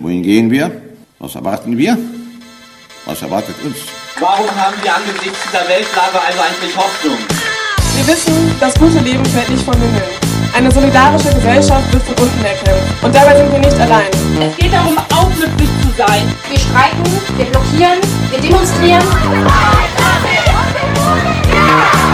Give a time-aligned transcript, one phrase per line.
[0.00, 0.70] Wohin gehen wir?
[1.18, 1.98] Was erwarten wir?
[3.04, 3.76] Was erwartet uns?
[4.20, 7.18] Warum haben wir angesichts dieser Weltlage also eigentlich Hoffnung?
[7.96, 10.02] Wir wissen, das gute Leben fällt nicht vom Himmel.
[10.54, 13.02] Eine solidarische Gesellschaft wird von unten erkämpft.
[13.02, 14.06] Und dabei sind wir nicht allein.
[14.40, 16.22] Es geht darum, auch glücklich zu sein.
[16.48, 17.04] Wir streiken,
[17.36, 17.98] wir blockieren,
[18.30, 19.02] wir demonstrieren.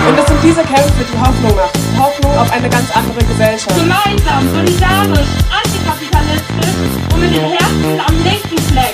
[0.07, 1.99] Und es sind diese Kämpfe, die Hoffnung machen.
[1.99, 3.75] Hoffnung auf eine ganz andere Gesellschaft.
[3.75, 8.93] Gemeinsam, solidarisch, antikapitalistisch und mit dem Herzen am linken Fleck.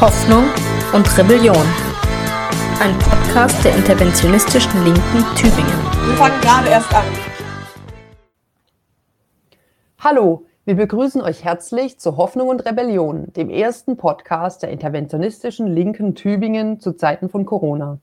[0.00, 0.44] Hoffnung
[0.92, 1.66] und Rebellion.
[2.80, 5.80] Ein Podcast der interventionistischen Linken Tübingen.
[6.06, 7.04] Wir fangen gerade erst an.
[10.00, 16.16] Hallo, wir begrüßen euch herzlich zu Hoffnung und Rebellion, dem ersten Podcast der interventionistischen Linken
[16.16, 18.00] Tübingen zu Zeiten von Corona.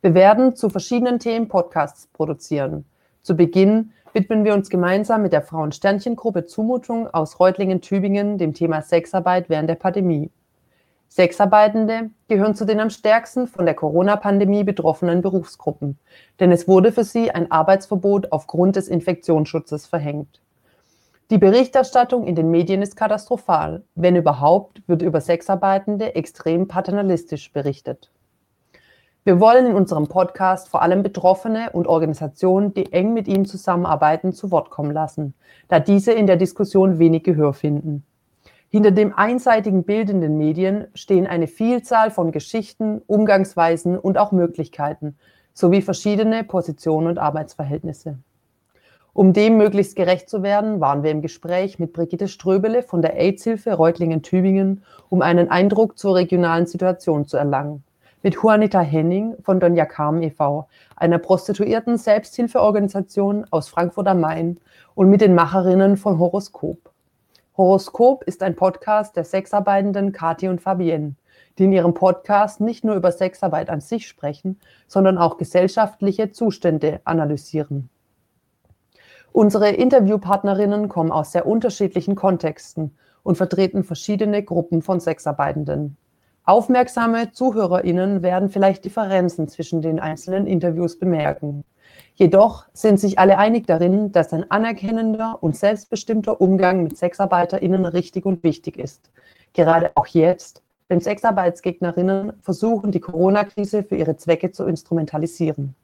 [0.00, 2.86] Wir werden zu verschiedenen Themen Podcasts produzieren.
[3.20, 8.80] Zu Beginn widmen wir uns gemeinsam mit der Frauen-Sternchen-Gruppe Zumutung aus Reutlingen, Tübingen dem Thema
[8.80, 10.30] Sexarbeit während der Pandemie.
[11.10, 15.98] Sexarbeitende gehören zu den am stärksten von der Corona-Pandemie betroffenen Berufsgruppen,
[16.40, 20.40] denn es wurde für sie ein Arbeitsverbot aufgrund des Infektionsschutzes verhängt.
[21.28, 23.82] Die Berichterstattung in den Medien ist katastrophal.
[23.96, 28.12] Wenn überhaupt, wird über Sexarbeitende extrem paternalistisch berichtet.
[29.24, 34.32] Wir wollen in unserem Podcast vor allem Betroffene und Organisationen, die eng mit ihnen zusammenarbeiten,
[34.32, 35.34] zu Wort kommen lassen,
[35.66, 38.06] da diese in der Diskussion wenig Gehör finden.
[38.68, 44.30] Hinter dem einseitigen Bild in den Medien stehen eine Vielzahl von Geschichten, Umgangsweisen und auch
[44.30, 45.18] Möglichkeiten
[45.54, 48.18] sowie verschiedene Positionen und Arbeitsverhältnisse.
[49.16, 53.16] Um dem möglichst gerecht zu werden, waren wir im Gespräch mit Brigitte Ströbele von der
[53.16, 57.82] AIDS-Hilfe Reutlingen-Tübingen, um einen Eindruck zur regionalen Situation zu erlangen.
[58.22, 64.60] Mit Juanita Henning von Donja Carmen e.V., einer prostituierten Selbsthilfeorganisation aus Frankfurt am Main
[64.94, 66.90] und mit den Macherinnen von Horoskop.
[67.56, 71.14] Horoskop ist ein Podcast der Sexarbeitenden Kathi und Fabienne,
[71.58, 77.00] die in ihrem Podcast nicht nur über Sexarbeit an sich sprechen, sondern auch gesellschaftliche Zustände
[77.04, 77.88] analysieren.
[79.36, 85.98] Unsere Interviewpartnerinnen kommen aus sehr unterschiedlichen Kontexten und vertreten verschiedene Gruppen von Sexarbeitenden.
[86.44, 91.64] Aufmerksame ZuhörerInnen werden vielleicht Differenzen zwischen den einzelnen Interviews bemerken.
[92.14, 98.24] Jedoch sind sich alle einig darin, dass ein anerkennender und selbstbestimmter Umgang mit SexarbeiterInnen richtig
[98.24, 99.10] und wichtig ist.
[99.52, 105.74] Gerade auch jetzt, wenn Sexarbeitsgegnerinnen versuchen, die Corona-Krise für ihre Zwecke zu instrumentalisieren.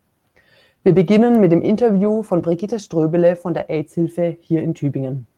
[0.85, 5.29] Wir beginnen mit dem Interview von Brigitte Ströbele von der AIDS-Hilfe hier in Tübingen.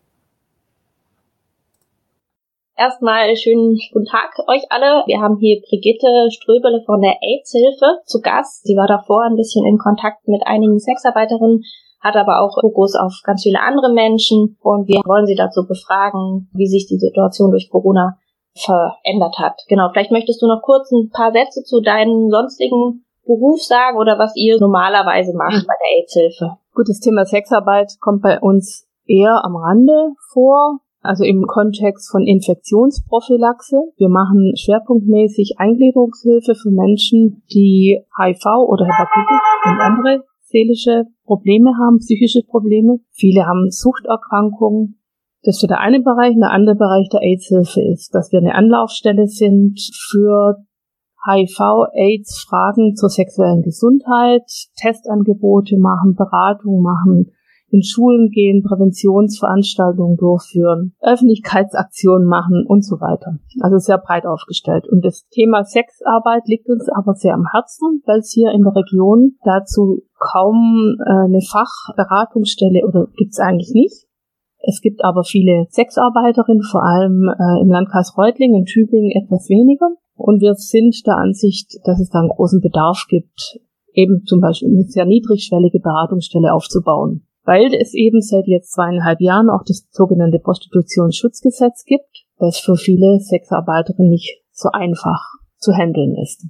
[2.78, 5.04] Erstmal schönen guten Tag euch alle.
[5.04, 8.64] Wir haben hier Brigitte Ströbele von der AIDS-Hilfe zu Gast.
[8.64, 11.62] Sie war davor ein bisschen in Kontakt mit einigen Sexarbeiterinnen,
[12.00, 16.48] hat aber auch Fokus auf ganz viele andere Menschen und wir wollen sie dazu befragen,
[16.54, 18.16] wie sich die Situation durch Corona
[18.56, 19.60] verändert hat.
[19.68, 24.18] Genau, vielleicht möchtest du noch kurz ein paar Sätze zu deinem sonstigen Beruf sagen oder
[24.18, 26.58] was ihr normalerweise macht bei der AIDS-Hilfe.
[26.74, 32.26] Gut, das Thema Sexarbeit kommt bei uns eher am Rande vor also im Kontext von
[32.26, 33.76] Infektionsprophylaxe.
[33.98, 41.98] Wir machen schwerpunktmäßig Eingliederungshilfe für Menschen, die HIV oder Hepatitis und andere seelische Probleme haben,
[41.98, 43.00] psychische Probleme.
[43.10, 44.98] Viele haben Suchterkrankungen.
[45.42, 46.34] Das ist der eine Bereich.
[46.36, 49.78] Der andere Bereich der AIDS-Hilfe ist, dass wir eine Anlaufstelle sind
[50.10, 50.64] für
[51.26, 54.44] HIV, AIDS, Fragen zur sexuellen Gesundheit,
[54.76, 57.32] Testangebote machen, Beratung machen,
[57.74, 63.40] in Schulen gehen, Präventionsveranstaltungen durchführen, Öffentlichkeitsaktionen machen und so weiter.
[63.60, 64.86] Also sehr breit aufgestellt.
[64.88, 68.76] Und das Thema Sexarbeit liegt uns aber sehr am Herzen, weil es hier in der
[68.76, 74.06] Region dazu kaum äh, eine Fachberatungsstelle oder gibt es eigentlich nicht.
[74.66, 79.88] Es gibt aber viele Sexarbeiterinnen, vor allem äh, im Landkreis Reutlingen, in Tübingen etwas weniger.
[80.16, 83.58] Und wir sind der Ansicht, dass es da einen großen Bedarf gibt,
[83.92, 89.50] eben zum Beispiel eine sehr niedrigschwellige Beratungsstelle aufzubauen weil es eben seit jetzt zweieinhalb Jahren
[89.50, 95.20] auch das sogenannte Prostitutionsschutzgesetz gibt, das für viele Sexarbeiterinnen nicht so einfach
[95.58, 96.46] zu handeln ist.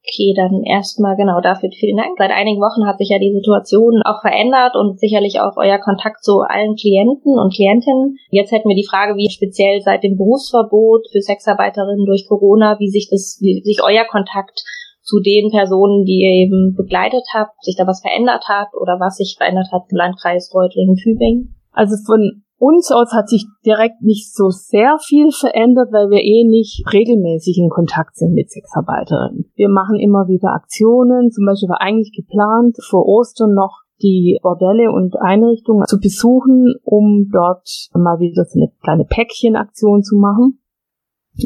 [0.00, 2.16] Okay, dann erstmal genau dafür vielen Dank.
[2.16, 6.24] Seit einigen Wochen hat sich ja die Situation auch verändert und sicherlich auch euer Kontakt
[6.24, 8.16] zu allen Klienten und Klientinnen.
[8.30, 12.88] Jetzt hätten wir die Frage, wie speziell seit dem Berufsverbot für Sexarbeiterinnen durch Corona, wie
[12.88, 14.64] sich das, wie sich euer Kontakt
[15.02, 19.16] zu den Personen, die ihr eben begleitet habt, sich da was verändert hat oder was
[19.16, 21.56] sich verändert hat im Landkreis Reutlingen-Tübingen?
[21.72, 26.44] Also von uns aus hat sich direkt nicht so sehr viel verändert, weil wir eh
[26.44, 29.50] nicht regelmäßig in Kontakt sind mit Sexarbeiterinnen.
[29.54, 31.30] Wir machen immer wieder Aktionen.
[31.30, 37.30] Zum Beispiel war eigentlich geplant, vor Ostern noch die Bordelle und Einrichtungen zu besuchen, um
[37.32, 40.60] dort mal wieder so eine kleine Päckchenaktion zu machen.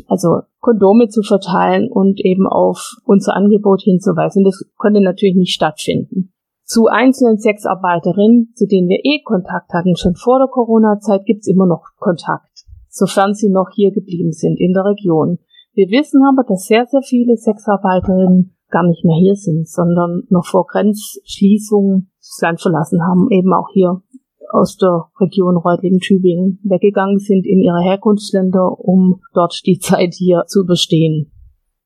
[0.09, 4.43] Also Kondome zu verteilen und eben auf unser Angebot hinzuweisen.
[4.43, 6.34] Das konnte natürlich nicht stattfinden.
[6.65, 11.67] Zu einzelnen Sexarbeiterinnen, zu denen wir eh Kontakt hatten, schon vor der Corona-Zeit, gibt's immer
[11.67, 15.39] noch Kontakt, sofern sie noch hier geblieben sind in der Region.
[15.75, 20.47] Wir wissen aber, dass sehr, sehr viele Sexarbeiterinnen gar nicht mehr hier sind, sondern noch
[20.47, 24.03] vor Grenzschließungen das Land verlassen haben, eben auch hier
[24.51, 30.63] aus der Region Reutlingen-Tübingen weggegangen sind in ihre Herkunftsländer, um dort die Zeit hier zu
[30.63, 31.31] überstehen.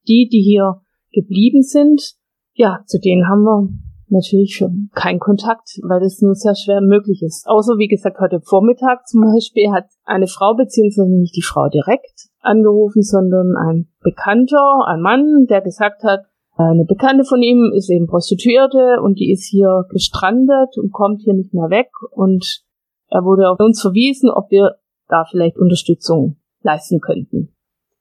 [0.06, 0.82] Die, die hier
[1.12, 2.14] geblieben sind,
[2.54, 3.68] ja, zu denen haben wir
[4.10, 4.64] natürlich
[4.94, 7.46] keinen Kontakt, weil das nur sehr schwer möglich ist.
[7.46, 12.28] Außer, wie gesagt, heute Vormittag zum Beispiel hat eine Frau, beziehungsweise nicht die Frau direkt
[12.40, 16.24] angerufen, sondern ein Bekannter, ein Mann, der gesagt hat,
[16.56, 21.34] eine Bekannte von ihm ist eben Prostituierte und die ist hier gestrandet und kommt hier
[21.34, 22.64] nicht mehr weg und
[23.10, 24.76] er wurde auf uns verwiesen, ob wir
[25.08, 27.54] da vielleicht Unterstützung leisten könnten.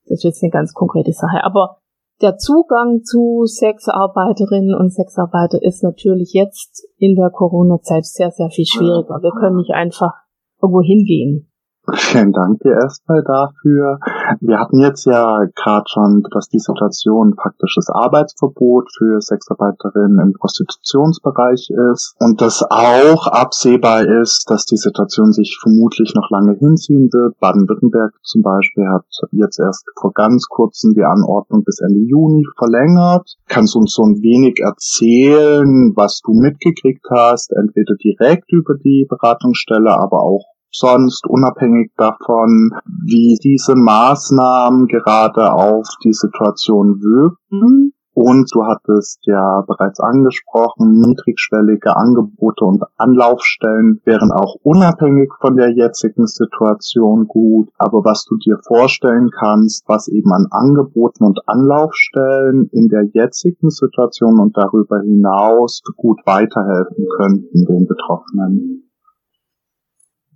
[0.06, 1.44] Das ist jetzt eine ganz konkrete Sache.
[1.44, 1.78] Aber
[2.22, 8.66] der Zugang zu Sexarbeiterinnen und Sexarbeiter ist natürlich jetzt in der Corona-Zeit sehr, sehr viel
[8.66, 9.20] schwieriger.
[9.22, 10.14] Wir können nicht einfach
[10.62, 11.52] irgendwo hingehen.
[11.94, 14.00] Vielen Dank dir erstmal dafür.
[14.42, 21.70] Wir hatten jetzt ja gerade schon, dass die Situation praktisches Arbeitsverbot für Sexarbeiterinnen im Prostitutionsbereich
[21.94, 27.40] ist und dass auch absehbar ist, dass die Situation sich vermutlich noch lange hinziehen wird.
[27.40, 33.38] Baden-Württemberg zum Beispiel hat jetzt erst vor ganz kurzem die Anordnung bis Ende Juni verlängert.
[33.48, 39.08] Kannst du uns so ein wenig erzählen, was du mitgekriegt hast, entweder direkt über die
[39.10, 42.72] Beratungsstelle, aber auch sonst unabhängig davon,
[43.04, 47.94] wie diese Maßnahmen gerade auf die Situation wirken.
[48.20, 55.70] Und du hattest ja bereits angesprochen, niedrigschwellige Angebote und Anlaufstellen wären auch unabhängig von der
[55.70, 57.70] jetzigen Situation gut.
[57.78, 63.70] Aber was du dir vorstellen kannst, was eben an Angeboten und Anlaufstellen in der jetzigen
[63.70, 68.87] Situation und darüber hinaus gut weiterhelfen könnten den Betroffenen.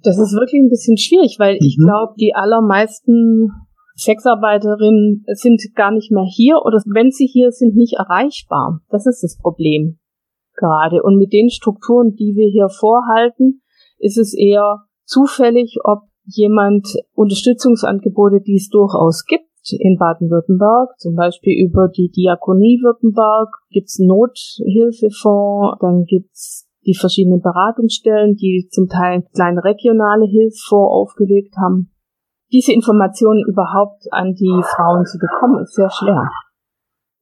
[0.03, 1.86] Das ist wirklich ein bisschen schwierig, weil ich mhm.
[1.86, 3.51] glaube, die allermeisten
[3.95, 8.81] Sexarbeiterinnen sind gar nicht mehr hier oder wenn sie hier sind, nicht erreichbar.
[8.89, 10.00] Das ist das Problem
[10.56, 11.03] gerade.
[11.03, 13.62] Und mit den Strukturen, die wir hier vorhalten,
[14.00, 21.53] ist es eher zufällig, ob jemand Unterstützungsangebote, die es durchaus gibt, in Baden-Württemberg, zum Beispiel
[21.63, 29.63] über die Diakonie Württemberg, gibt's Nothilfefonds, dann gibt's die verschiedenen Beratungsstellen, die zum Teil kleine
[29.63, 31.92] regionale Hilfsfonds aufgelegt haben.
[32.51, 36.30] Diese Informationen überhaupt an die Frauen zu bekommen, ist sehr schwer.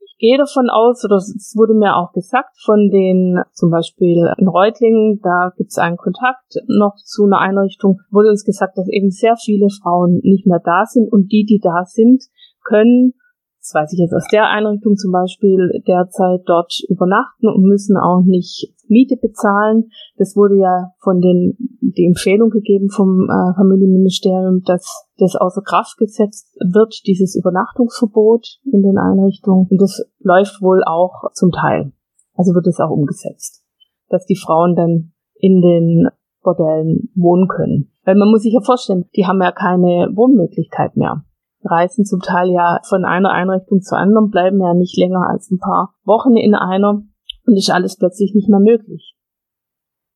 [0.02, 4.48] Ich gehe davon aus, oder es wurde mir auch gesagt, von den, zum Beispiel in
[4.48, 9.12] Reutlingen, da gibt es einen Kontakt noch zu einer Einrichtung, wurde uns gesagt, dass eben
[9.12, 12.24] sehr viele Frauen nicht mehr da sind und die, die da sind,
[12.64, 13.14] können
[13.60, 18.24] das weiß ich jetzt aus der Einrichtung zum Beispiel, derzeit dort übernachten und müssen auch
[18.24, 19.92] nicht Miete bezahlen.
[20.18, 25.98] Das wurde ja von den, die Empfehlung gegeben vom äh, Familienministerium, dass das außer Kraft
[25.98, 29.68] gesetzt wird, dieses Übernachtungsverbot in den Einrichtungen.
[29.70, 31.92] Und das läuft wohl auch zum Teil.
[32.36, 33.64] Also wird es auch umgesetzt.
[34.08, 36.08] Dass die Frauen dann in den
[36.42, 37.92] Bordellen wohnen können.
[38.06, 41.26] Weil man muss sich ja vorstellen, die haben ja keine Wohnmöglichkeit mehr
[41.64, 45.60] reisen zum Teil ja von einer Einrichtung zur anderen, bleiben ja nicht länger als ein
[45.60, 47.02] paar Wochen in einer
[47.46, 49.16] und ist alles plötzlich nicht mehr möglich.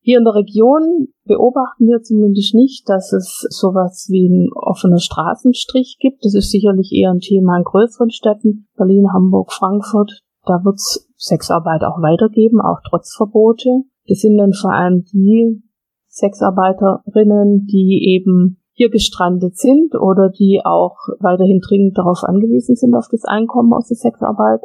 [0.05, 5.97] Hier in der Region beobachten wir zumindest nicht, dass es sowas wie ein offener Straßenstrich
[6.00, 6.25] gibt.
[6.25, 10.19] Das ist sicherlich eher ein Thema in größeren Städten, Berlin, Hamburg, Frankfurt.
[10.45, 13.83] Da wird es Sexarbeit auch weitergeben, auch trotz Verbote.
[14.05, 15.63] Das sind dann vor allem die
[16.09, 23.08] Sexarbeiterinnen, die eben hier gestrandet sind oder die auch weiterhin dringend darauf angewiesen sind, auf
[23.10, 24.62] das Einkommen aus der Sexarbeit?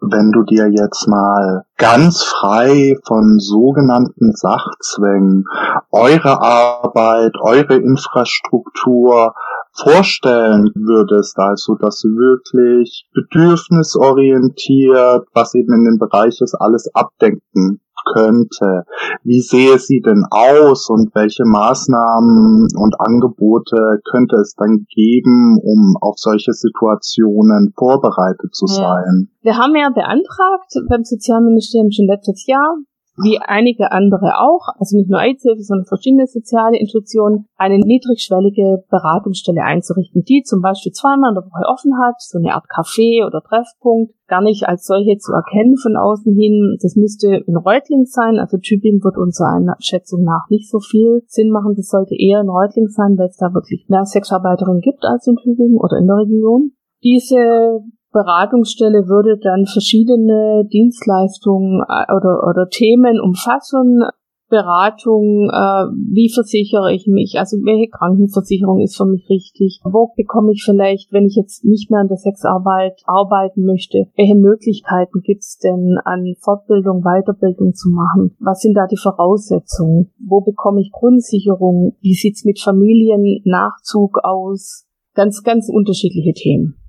[0.00, 5.44] Wenn du dir jetzt mal ganz frei von sogenannten Sachzwängen
[5.90, 9.34] eure Arbeit, eure Infrastruktur
[9.72, 17.82] vorstellen würdest, also dass sie wirklich bedürfnisorientiert, was eben in dem Bereich ist, alles abdenken
[18.12, 18.84] könnte.
[19.24, 25.96] Wie sehe sie denn aus und welche Maßnahmen und Angebote könnte es dann geben, um
[26.00, 29.30] auf solche Situationen vorbereitet zu sein?
[29.42, 32.76] Wir haben ja beantragt beim Sozialministerium schon letztes Jahr
[33.22, 39.62] wie einige andere auch, also nicht nur AIDS-Hilfe, sondern verschiedene soziale Institutionen, eine niedrigschwellige Beratungsstelle
[39.62, 43.42] einzurichten, die zum Beispiel zweimal in der Woche offen hat, so eine Art Café oder
[43.42, 46.78] Treffpunkt, gar nicht als solche zu erkennen von außen hin.
[46.82, 51.50] Das müsste in Reutling sein, also Tübingen wird unserer Einschätzung nach nicht so viel Sinn
[51.50, 51.74] machen.
[51.76, 55.36] Das sollte eher in Reutling sein, weil es da wirklich mehr Sexarbeiterinnen gibt als in
[55.36, 56.72] Tübingen oder in der Region.
[57.02, 57.80] Diese
[58.18, 64.02] Beratungsstelle würde dann verschiedene Dienstleistungen äh, oder, oder Themen umfassen.
[64.48, 65.84] Beratung, äh,
[66.14, 71.12] wie versichere ich mich, also welche Krankenversicherung ist für mich richtig, wo bekomme ich vielleicht,
[71.12, 75.98] wenn ich jetzt nicht mehr an der Sexarbeit arbeiten möchte, welche Möglichkeiten gibt es denn
[76.02, 82.14] an Fortbildung, Weiterbildung zu machen, was sind da die Voraussetzungen, wo bekomme ich Grundsicherung, wie
[82.14, 86.87] sieht's mit Familiennachzug aus, ganz, ganz unterschiedliche Themen.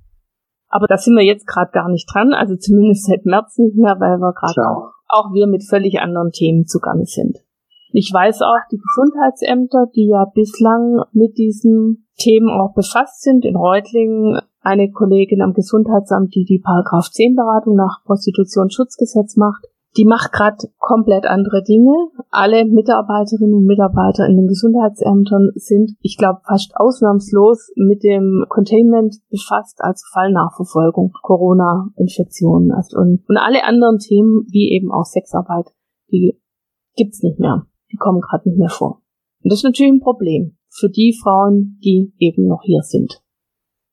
[0.70, 3.98] Aber da sind wir jetzt gerade gar nicht dran, also zumindest seit März nicht mehr,
[3.98, 7.38] weil wir gerade auch, auch wir mit völlig anderen Themen zugange sind.
[7.92, 13.56] Ich weiß auch, die Gesundheitsämter, die ja bislang mit diesen Themen auch befasst sind, in
[13.56, 20.32] Reutlingen eine Kollegin am Gesundheitsamt, die die Paragraph 10 Beratung nach Prostitutionsschutzgesetz macht, die macht
[20.32, 21.92] gerade komplett andere Dinge.
[22.30, 29.16] Alle Mitarbeiterinnen und Mitarbeiter in den Gesundheitsämtern sind, ich glaube, fast ausnahmslos mit dem Containment
[29.30, 35.66] befasst, als Fallnachverfolgung, Corona-Infektionen also und, und alle anderen Themen, wie eben auch Sexarbeit,
[36.12, 36.40] die
[36.96, 37.66] gibt's nicht mehr.
[37.92, 39.02] Die kommen gerade nicht mehr vor.
[39.42, 43.22] Und das ist natürlich ein Problem für die Frauen, die eben noch hier sind.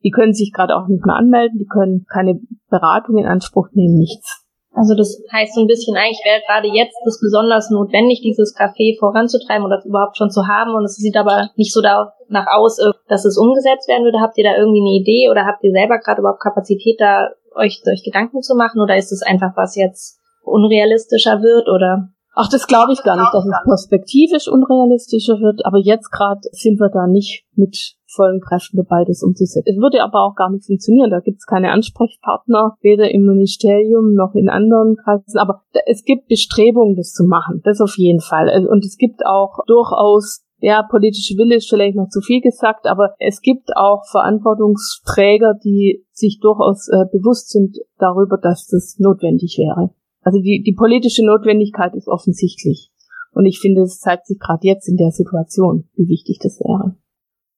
[0.04, 2.40] Die können sich gerade auch nicht mehr anmelden, die können keine
[2.70, 4.37] Beratung in Anspruch nehmen, nichts.
[4.78, 8.94] Also das heißt so ein bisschen, eigentlich wäre gerade jetzt das besonders notwendig, dieses Café
[9.00, 10.76] voranzutreiben oder überhaupt schon zu haben.
[10.76, 14.22] Und es sieht aber nicht so danach aus, äh, dass es umgesetzt werden würde.
[14.22, 17.82] Habt ihr da irgendwie eine Idee oder habt ihr selber gerade überhaupt Kapazität, da euch,
[17.90, 18.80] euch Gedanken zu machen?
[18.80, 21.70] Oder ist es einfach, was jetzt unrealistischer wird?
[21.70, 26.42] Oder Ach, das glaube ich gar nicht, dass es perspektivisch unrealistischer wird, aber jetzt gerade
[26.52, 29.66] sind wir da nicht mit vollen Kräften dabei, das umzusetzen.
[29.66, 31.10] Es würde aber auch gar nicht funktionieren.
[31.10, 35.40] Da gibt es keine Ansprechpartner, weder im Ministerium noch in anderen Kreisen.
[35.40, 37.62] Aber es gibt Bestrebungen, das zu machen.
[37.64, 38.68] Das auf jeden Fall.
[38.70, 43.14] Und es gibt auch durchaus ja, politische Wille ist vielleicht noch zu viel gesagt, aber
[43.20, 49.92] es gibt auch Verantwortungsträger, die sich durchaus äh, bewusst sind darüber, dass das notwendig wäre.
[50.28, 52.92] Also die, die politische Notwendigkeit ist offensichtlich.
[53.32, 57.00] Und ich finde, es zeigt sich gerade jetzt in der Situation, wie wichtig das wäre.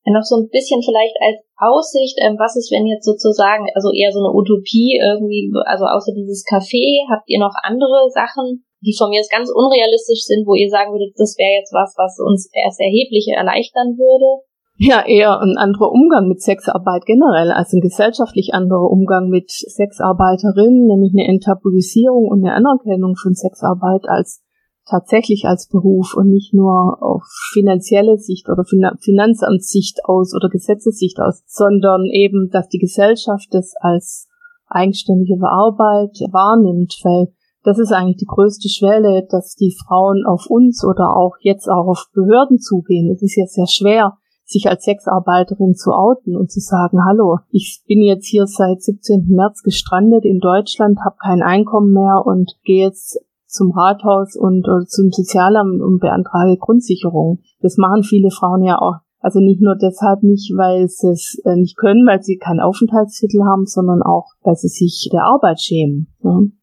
[0.05, 4.13] Noch so ein bisschen vielleicht als Aussicht, ähm, was ist, wenn jetzt sozusagen, also eher
[4.13, 9.09] so eine Utopie irgendwie, also außer dieses Café, habt ihr noch andere Sachen, die von
[9.09, 12.53] mir jetzt ganz unrealistisch sind, wo ihr sagen würdet, das wäre jetzt was, was uns
[12.53, 14.45] erst erheblich erleichtern würde?
[14.81, 20.87] Ja, eher ein anderer Umgang mit Sexarbeit generell, also ein gesellschaftlich anderer Umgang mit Sexarbeiterinnen,
[20.87, 24.41] nämlich eine Enttabuisierung und eine Anerkennung von Sexarbeit als
[24.85, 31.43] tatsächlich als Beruf und nicht nur auf finanzielle Sicht oder Finanzamtssicht aus oder Gesetzessicht aus,
[31.45, 34.29] sondern eben, dass die Gesellschaft das als
[34.69, 37.33] eigenständige Arbeit wahrnimmt, weil
[37.63, 41.87] das ist eigentlich die größte Schwelle, dass die Frauen auf uns oder auch jetzt auch
[41.87, 43.11] auf Behörden zugehen.
[43.11, 44.18] Es ist ja sehr schwer,
[44.49, 49.27] sich als Sexarbeiterin zu outen und zu sagen, hallo, ich bin jetzt hier seit 17.
[49.29, 54.85] März gestrandet in Deutschland, habe kein Einkommen mehr und gehe jetzt zum Rathaus und oder
[54.85, 57.39] zum Sozialamt und beantrage Grundsicherung.
[57.61, 58.97] Das machen viele Frauen ja auch.
[59.21, 63.43] Also nicht nur deshalb nicht, weil sie es äh, nicht können, weil sie keinen Aufenthaltstitel
[63.43, 66.07] haben, sondern auch, weil sie sich der Arbeit schämen.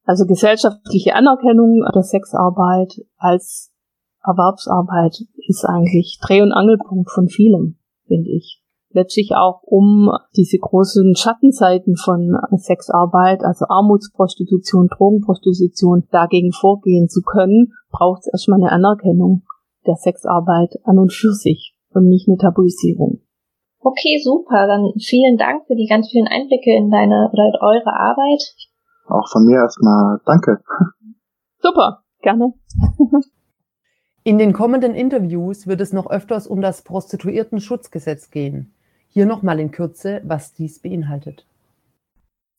[0.04, 3.72] Also gesellschaftliche Anerkennung der Sexarbeit als
[4.26, 8.62] Erwerbsarbeit ist eigentlich Dreh- und Angelpunkt von vielem, finde ich.
[8.90, 17.74] Letztlich auch, um diese großen Schattenseiten von Sexarbeit, also Armutsprostitution, Drogenprostitution, dagegen vorgehen zu können,
[17.90, 19.42] braucht es erstmal eine Anerkennung
[19.86, 23.20] der Sexarbeit an und für sich und nicht eine Tabuisierung.
[23.80, 24.66] Okay, super.
[24.66, 28.54] Dann vielen Dank für die ganz vielen Einblicke in deine oder in eure Arbeit.
[29.08, 30.58] Auch von mir erstmal danke.
[31.60, 32.54] Super, gerne.
[34.26, 38.74] In den kommenden Interviews wird es noch öfters um das Prostituiertenschutzgesetz gehen.
[39.06, 41.46] Hier nochmal in Kürze, was dies beinhaltet.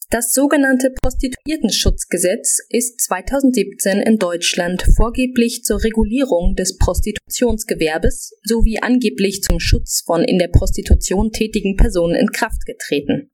[0.10, 9.60] Das sogenannte Prostituiertenschutzgesetz ist 2017 in Deutschland vorgeblich zur Regulierung des Prostitutionsgewerbes sowie angeblich zum
[9.60, 13.30] Schutz von in der Prostitution tätigen Personen in Kraft getreten.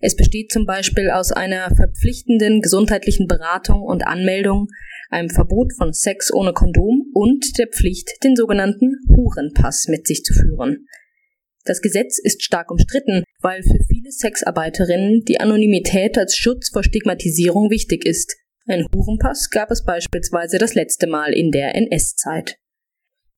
[0.00, 4.68] Es besteht zum Beispiel aus einer verpflichtenden gesundheitlichen Beratung und Anmeldung,
[5.10, 10.34] einem Verbot von Sex ohne Kondom und der Pflicht, den sogenannten Hurenpass mit sich zu
[10.34, 10.86] führen.
[11.64, 17.70] Das Gesetz ist stark umstritten, weil für viele Sexarbeiterinnen die Anonymität als Schutz vor Stigmatisierung
[17.70, 18.36] wichtig ist.
[18.66, 22.56] Ein Hurenpass gab es beispielsweise das letzte Mal in der NS-Zeit.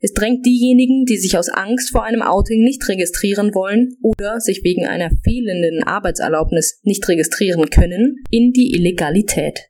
[0.02, 4.64] Es drängt diejenigen, die sich aus Angst vor einem Outing nicht registrieren wollen oder sich
[4.64, 9.68] wegen einer fehlenden Arbeitserlaubnis nicht registrieren können, in die Illegalität.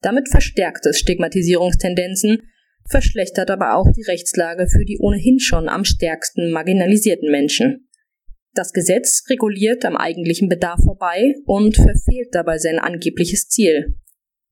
[0.00, 2.38] Damit verstärkt es Stigmatisierungstendenzen,
[2.88, 7.88] verschlechtert aber auch die Rechtslage für die ohnehin schon am stärksten marginalisierten Menschen.
[8.54, 13.96] Das Gesetz reguliert am eigentlichen Bedarf vorbei und verfehlt dabei sein angebliches Ziel,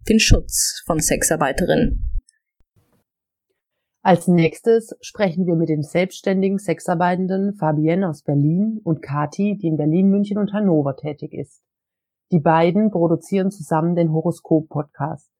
[0.06, 2.13] den Schutz von Sexarbeiterinnen.
[4.06, 9.78] Als nächstes sprechen wir mit den selbstständigen Sexarbeitenden Fabienne aus Berlin und Kati, die in
[9.78, 11.62] Berlin, München und Hannover tätig ist.
[12.30, 15.30] Die beiden produzieren zusammen den Horoskop-Podcast.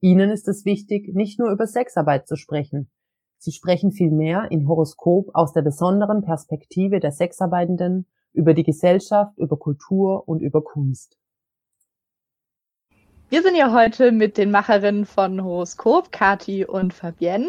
[0.00, 2.90] Ihnen ist es wichtig, nicht nur über Sexarbeit zu sprechen.
[3.36, 9.56] Sie sprechen vielmehr in Horoskop aus der besonderen Perspektive der Sexarbeitenden über die Gesellschaft, über
[9.56, 11.16] Kultur und über Kunst.
[13.28, 17.46] Wir sind ja heute mit den Macherinnen von Horoskop, Kati und Fabienne.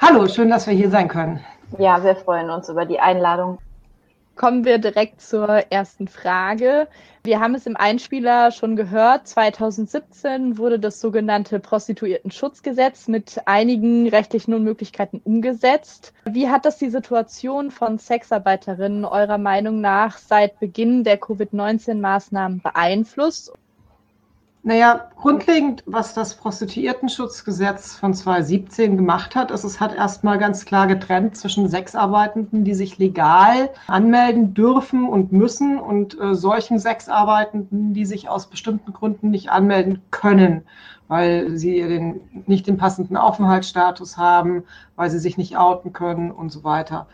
[0.00, 1.40] Hallo, schön, dass wir hier sein können.
[1.78, 3.58] Ja, wir freuen uns über die Einladung.
[4.36, 6.88] Kommen wir direkt zur ersten Frage.
[7.22, 9.28] Wir haben es im Einspieler schon gehört.
[9.28, 16.12] 2017 wurde das sogenannte Prostituiertenschutzgesetz mit einigen rechtlichen Unmöglichkeiten umgesetzt.
[16.24, 23.52] Wie hat das die Situation von Sexarbeiterinnen eurer Meinung nach seit Beginn der Covid-19-Maßnahmen beeinflusst?
[24.66, 30.86] Naja, grundlegend, was das Prostituiertenschutzgesetz von 2017 gemacht hat, ist, es hat erstmal ganz klar
[30.86, 38.06] getrennt zwischen Sexarbeitenden, die sich legal anmelden dürfen und müssen, und äh, solchen Sexarbeitenden, die
[38.06, 40.62] sich aus bestimmten Gründen nicht anmelden können,
[41.08, 44.64] weil sie den, nicht den passenden Aufenthaltsstatus haben,
[44.96, 47.06] weil sie sich nicht outen können und so weiter.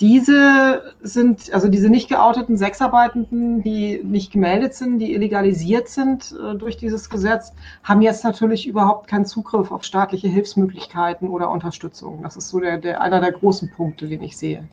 [0.00, 6.54] Diese sind, also diese nicht geouteten Sexarbeitenden, die nicht gemeldet sind, die illegalisiert sind äh,
[6.54, 7.52] durch dieses Gesetz,
[7.82, 12.22] haben jetzt natürlich überhaupt keinen Zugriff auf staatliche Hilfsmöglichkeiten oder Unterstützung.
[12.22, 14.68] Das ist so der, der, einer der großen Punkte, den ich sehe.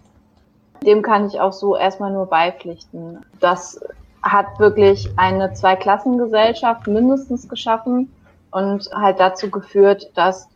[0.86, 3.26] Dem kann ich auch so erstmal nur beipflichten.
[3.40, 3.80] Das
[4.22, 8.12] hat wirklich eine Zweiklassengesellschaft mindestens geschaffen
[8.52, 10.50] und halt dazu geführt, dass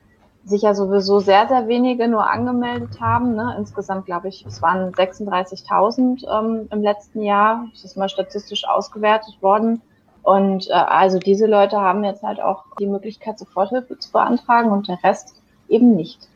[0.46, 3.36] sich ja sowieso sehr, sehr wenige nur angemeldet haben.
[3.36, 3.56] Ne?
[3.58, 7.68] Insgesamt glaube ich, es waren 36.000 ähm, im letzten Jahr.
[7.74, 9.82] Das ist mal statistisch ausgewertet worden.
[10.24, 14.88] Und äh, also diese Leute haben jetzt halt auch die Möglichkeit, Soforthilfe zu beantragen und
[14.88, 15.36] der Rest
[15.68, 16.28] eben nicht.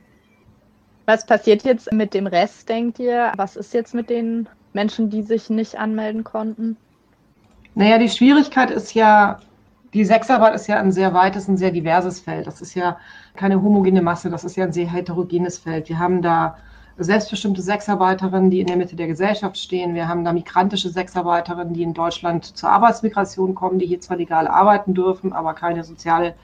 [1.05, 3.33] Was passiert jetzt mit dem Rest, denkt ihr?
[3.35, 6.77] Was ist jetzt mit den Menschen, die sich nicht anmelden konnten?
[7.75, 9.39] Naja, die Schwierigkeit ist ja,
[9.93, 12.47] die Sexarbeit ist ja ein sehr weites, ein sehr diverses Feld.
[12.47, 12.97] Das ist ja
[13.35, 15.89] keine homogene Masse, das ist ja ein sehr heterogenes Feld.
[15.89, 16.57] Wir haben da
[16.97, 19.95] selbstbestimmte Sexarbeiterinnen, die in der Mitte der Gesellschaft stehen.
[19.95, 24.47] Wir haben da migrantische Sexarbeiterinnen, die in Deutschland zur Arbeitsmigration kommen, die hier zwar legal
[24.47, 26.35] arbeiten dürfen, aber keine soziale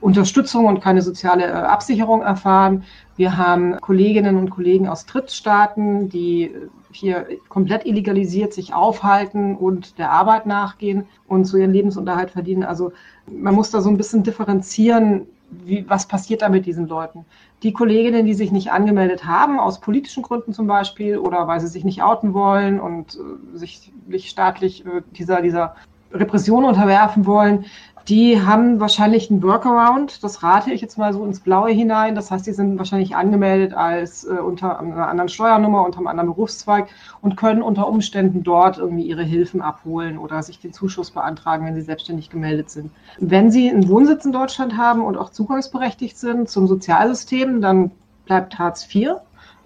[0.00, 2.84] Unterstützung und keine soziale äh, Absicherung erfahren.
[3.16, 6.54] Wir haben Kolleginnen und Kollegen aus Drittstaaten, die
[6.92, 12.64] hier komplett illegalisiert sich aufhalten und der Arbeit nachgehen und so ihren Lebensunterhalt verdienen.
[12.64, 12.92] Also
[13.26, 17.24] man muss da so ein bisschen differenzieren, wie, was passiert da mit diesen Leuten.
[17.62, 21.68] Die Kolleginnen, die sich nicht angemeldet haben, aus politischen Gründen zum Beispiel, oder weil sie
[21.68, 25.74] sich nicht outen wollen und äh, sich nicht staatlich äh, dieser, dieser
[26.12, 27.66] Repression unterwerfen wollen,
[28.08, 30.24] die haben wahrscheinlich einen Workaround.
[30.24, 32.14] Das rate ich jetzt mal so ins Blaue hinein.
[32.14, 36.30] Das heißt, die sind wahrscheinlich angemeldet als äh, unter einer anderen Steuernummer, unter einem anderen
[36.30, 36.88] Berufszweig
[37.20, 41.74] und können unter Umständen dort irgendwie ihre Hilfen abholen oder sich den Zuschuss beantragen, wenn
[41.74, 42.90] sie selbstständig gemeldet sind.
[43.18, 47.90] Wenn sie einen Wohnsitz in Deutschland haben und auch zugangsberechtigt sind zum Sozialsystem, dann
[48.24, 49.16] bleibt Hartz IV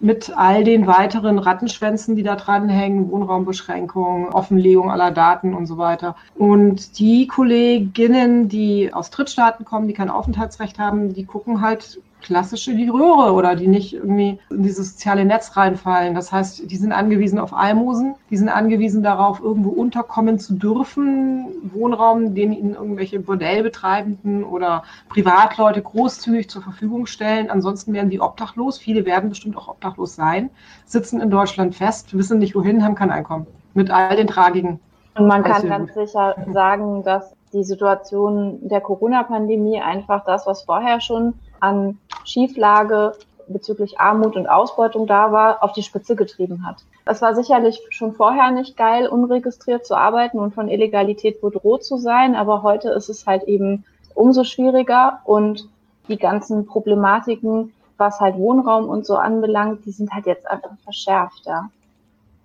[0.03, 6.17] mit all den weiteren Rattenschwänzen, die da dranhängen, Wohnraumbeschränkungen, Offenlegung aller Daten und so weiter.
[6.35, 12.69] Und die Kolleginnen, die aus Drittstaaten kommen, die kein Aufenthaltsrecht haben, die gucken halt klassisch
[12.69, 16.15] in die Röhre oder die nicht irgendwie in dieses soziale Netz reinfallen.
[16.15, 21.47] Das heißt, die sind angewiesen auf Almosen, die sind angewiesen darauf, irgendwo unterkommen zu dürfen,
[21.73, 27.51] Wohnraum, den ihnen irgendwelche Bordellbetreibenden oder Privatleute großzügig zur Verfügung stellen.
[27.51, 28.79] Ansonsten werden die obdachlos.
[28.79, 30.51] Viele werden bestimmt auch obdachlos sein,
[30.87, 33.47] sitzen in Deutschland fest, wissen nicht wohin, haben kein Einkommen.
[33.75, 34.81] Mit all den tragigen.
[35.17, 41.01] Und man kann ganz sicher sagen, dass die Situation der Corona-Pandemie einfach das, was vorher
[41.01, 43.13] schon an Schieflage
[43.49, 46.77] bezüglich Armut und Ausbeutung da war, auf die Spitze getrieben hat.
[47.05, 51.97] Es war sicherlich schon vorher nicht geil, unregistriert zu arbeiten und von Illegalität bedroht zu
[51.97, 55.69] sein, aber heute ist es halt eben umso schwieriger und
[56.09, 61.43] die ganzen Problematiken, was halt Wohnraum und so anbelangt, die sind halt jetzt einfach verschärft,
[61.47, 61.71] ja.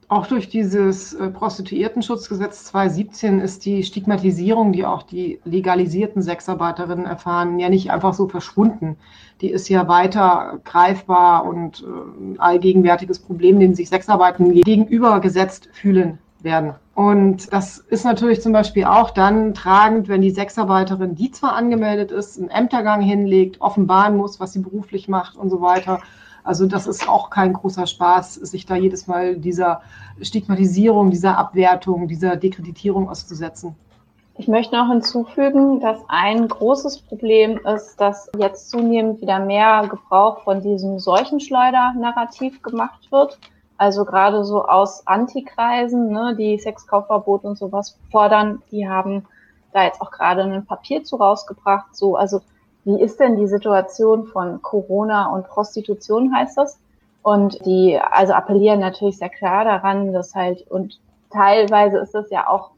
[0.09, 7.59] Auch durch dieses äh, Prostituiertenschutzgesetz 2017 ist die Stigmatisierung, die auch die legalisierten Sexarbeiterinnen erfahren,
[7.59, 8.95] ja nicht einfach so verschwunden.
[9.41, 16.19] Die ist ja weiter greifbar und äh, ein allgegenwärtiges Problem, dem sich Sexarbeiten gegenübergesetzt fühlen
[16.39, 16.75] werden.
[16.95, 22.11] Und das ist natürlich zum Beispiel auch dann tragend, wenn die Sexarbeiterin, die zwar angemeldet
[22.11, 25.99] ist, einen Ämtergang hinlegt, offenbaren muss, was sie beruflich macht und so weiter
[26.47, 29.81] also das ist auch kein großer Spaß, sich da jedes Mal dieser
[30.21, 33.75] Stigmatisierung, dieser Abwertung, dieser Dekreditierung auszusetzen.
[34.37, 40.43] Ich möchte noch hinzufügen, dass ein großes Problem ist, dass jetzt zunehmend wieder mehr Gebrauch
[40.43, 43.37] von diesem Seuchenschleuder-Narrativ gemacht wird.
[43.77, 49.25] Also gerade so aus Antikreisen, ne, die Sexkaufverbot und sowas fordern, die haben
[49.73, 51.93] da jetzt auch gerade ein Papier zu rausgebracht.
[51.93, 52.39] So, also
[52.87, 56.79] wie ist denn die Situation von Corona und Prostitution, heißt das?
[57.21, 60.97] Und die also appellieren natürlich sehr klar daran, dass halt, und
[61.29, 62.69] teilweise ist es ja auch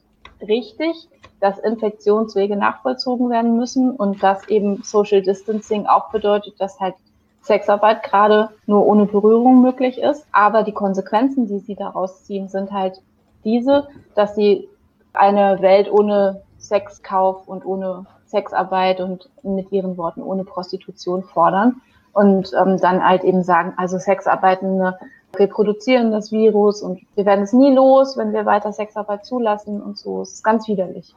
[0.41, 1.07] richtig,
[1.39, 6.95] dass Infektionswege nachvollzogen werden müssen und dass eben Social Distancing auch bedeutet, dass halt
[7.41, 10.25] Sexarbeit gerade nur ohne Berührung möglich ist.
[10.31, 12.99] Aber die Konsequenzen, die sie daraus ziehen, sind halt
[13.43, 14.69] diese, dass sie
[15.13, 21.81] eine Welt ohne Sexkauf und ohne Sexarbeit und mit ihren Worten ohne Prostitution fordern
[22.13, 24.97] und ähm, dann halt eben sagen, also Sexarbeitende
[25.35, 29.97] reproduzieren das Virus und wir werden es nie los, wenn wir weiter Sexarbeit zulassen und
[29.97, 30.21] so.
[30.21, 31.13] Es ist ganz widerlich.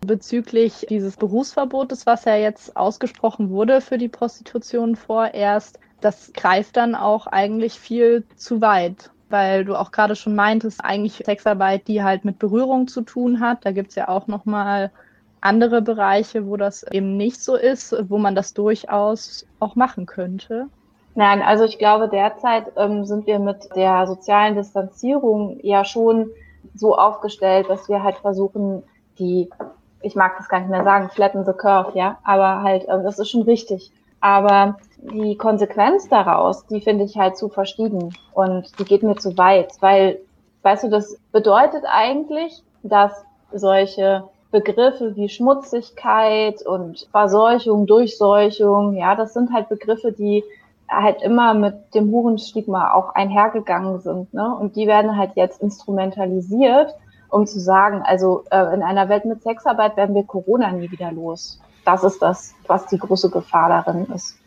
[0.00, 6.94] Bezüglich dieses Berufsverbotes, was ja jetzt ausgesprochen wurde für die Prostitution vorerst, das greift dann
[6.94, 12.24] auch eigentlich viel zu weit weil du auch gerade schon meintest, eigentlich Sexarbeit, die halt
[12.24, 13.66] mit Berührung zu tun hat.
[13.66, 14.92] Da gibt's ja auch nochmal
[15.44, 20.68] andere Bereiche, wo das eben nicht so ist, wo man das durchaus auch machen könnte?
[21.14, 26.30] Nein, also ich glaube, derzeit ähm, sind wir mit der sozialen Distanzierung ja schon
[26.74, 28.82] so aufgestellt, dass wir halt versuchen,
[29.18, 29.48] die,
[30.02, 33.18] ich mag das gar nicht mehr sagen, flatten the curve, ja, aber halt, ähm, das
[33.18, 33.92] ist schon richtig.
[34.20, 39.36] Aber die Konsequenz daraus, die finde ich halt zu verstiegen und die geht mir zu
[39.36, 40.18] weit, weil,
[40.62, 49.34] weißt du, das bedeutet eigentlich, dass solche Begriffe wie Schmutzigkeit und Verseuchung, Durchseuchung, ja, das
[49.34, 50.44] sind halt Begriffe, die
[50.88, 54.32] halt immer mit dem Hurenstigma auch einhergegangen sind.
[54.32, 54.54] Ne?
[54.54, 56.94] Und die werden halt jetzt instrumentalisiert,
[57.30, 61.10] um zu sagen, also äh, in einer Welt mit Sexarbeit werden wir Corona nie wieder
[61.10, 61.58] los.
[61.84, 64.38] Das ist das, was die große Gefahr darin ist.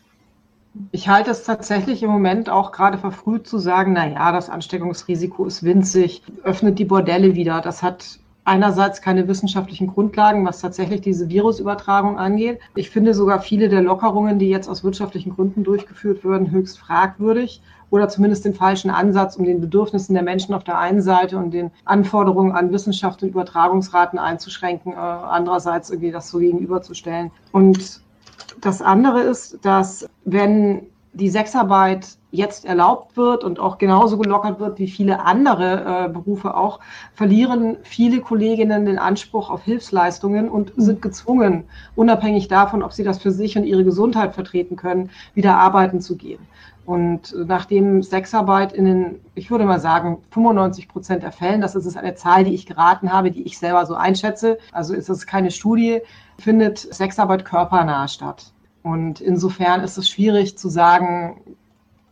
[0.90, 5.44] Ich halte es tatsächlich im Moment auch gerade verfrüht zu sagen, na ja, das Ansteckungsrisiko
[5.44, 7.60] ist winzig, öffnet die Bordelle wieder.
[7.60, 12.58] Das hat einerseits keine wissenschaftlichen Grundlagen, was tatsächlich diese Virusübertragung angeht.
[12.74, 17.62] Ich finde sogar viele der Lockerungen, die jetzt aus wirtschaftlichen Gründen durchgeführt werden, höchst fragwürdig
[17.90, 21.52] oder zumindest den falschen Ansatz, um den Bedürfnissen der Menschen auf der einen Seite und
[21.52, 27.30] den Anforderungen an Wissenschaft und Übertragungsraten einzuschränken, äh, andererseits irgendwie das so gegenüberzustellen.
[27.52, 28.00] Und
[28.60, 30.86] das andere ist, dass wenn
[31.18, 36.54] die Sexarbeit jetzt erlaubt wird und auch genauso gelockert wird wie viele andere äh, Berufe
[36.54, 36.78] auch,
[37.12, 41.64] verlieren viele Kolleginnen den Anspruch auf Hilfsleistungen und sind gezwungen,
[41.96, 46.16] unabhängig davon, ob sie das für sich und ihre Gesundheit vertreten können, wieder arbeiten zu
[46.16, 46.40] gehen.
[46.86, 51.96] Und nachdem Sexarbeit in den, ich würde mal sagen, 95 Prozent der Fällen, das ist
[51.96, 55.50] eine Zahl, die ich geraten habe, die ich selber so einschätze, also ist es keine
[55.50, 56.00] Studie,
[56.38, 58.52] findet Sexarbeit körpernah statt.
[58.82, 61.40] Und insofern ist es schwierig zu sagen,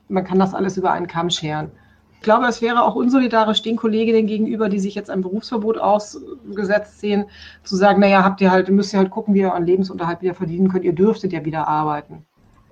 [0.09, 1.70] man kann das alles über einen Kamm scheren.
[2.14, 7.00] Ich glaube, es wäre auch unsolidarisch den Kolleginnen gegenüber, die sich jetzt ein Berufsverbot ausgesetzt
[7.00, 7.26] sehen,
[7.62, 10.35] zu sagen, naja, habt ihr halt, müsst ihr halt gucken, wie ihr euren Lebensunterhalt wieder
[10.35, 12.26] verdienen könnt, ihr dürftet ja wieder arbeiten.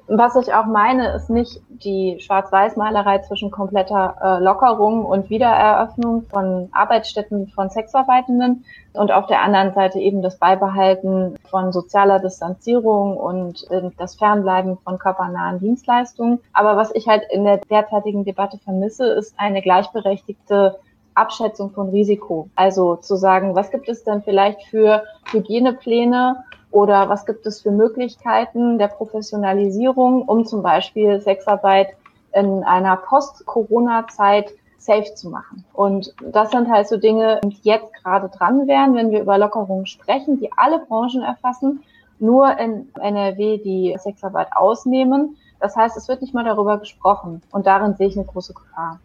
[0.07, 6.69] Was ich auch meine, ist nicht die Schwarz-Weiß-Malerei zwischen kompletter äh, Lockerung und Wiedereröffnung von
[6.73, 13.71] Arbeitsstätten von Sexarbeitenden und auf der anderen Seite eben das Beibehalten von sozialer Distanzierung und
[13.71, 16.39] äh, das Fernbleiben von körpernahen Dienstleistungen.
[16.53, 20.79] Aber was ich halt in der derzeitigen Debatte vermisse, ist eine gleichberechtigte
[21.15, 22.51] Abschätzung von Risiko.
[22.57, 27.71] Also zu sagen, was gibt es denn vielleicht für Hygienepläne oder was gibt es für
[27.71, 31.95] Möglichkeiten der Professionalisierung, um zum Beispiel Sexarbeit
[32.33, 35.65] in einer Post-Corona-Zeit safe zu machen.
[35.73, 39.87] Und das sind halt so Dinge, die jetzt gerade dran wären, wenn wir über Lockerungen
[39.87, 41.85] sprechen, die alle Branchen erfassen,
[42.19, 45.37] nur in NRW die Sexarbeit ausnehmen.
[45.61, 47.41] Das heißt, es wird nicht mal darüber gesprochen.
[47.53, 48.99] Und darin sehe ich eine große Gefahr.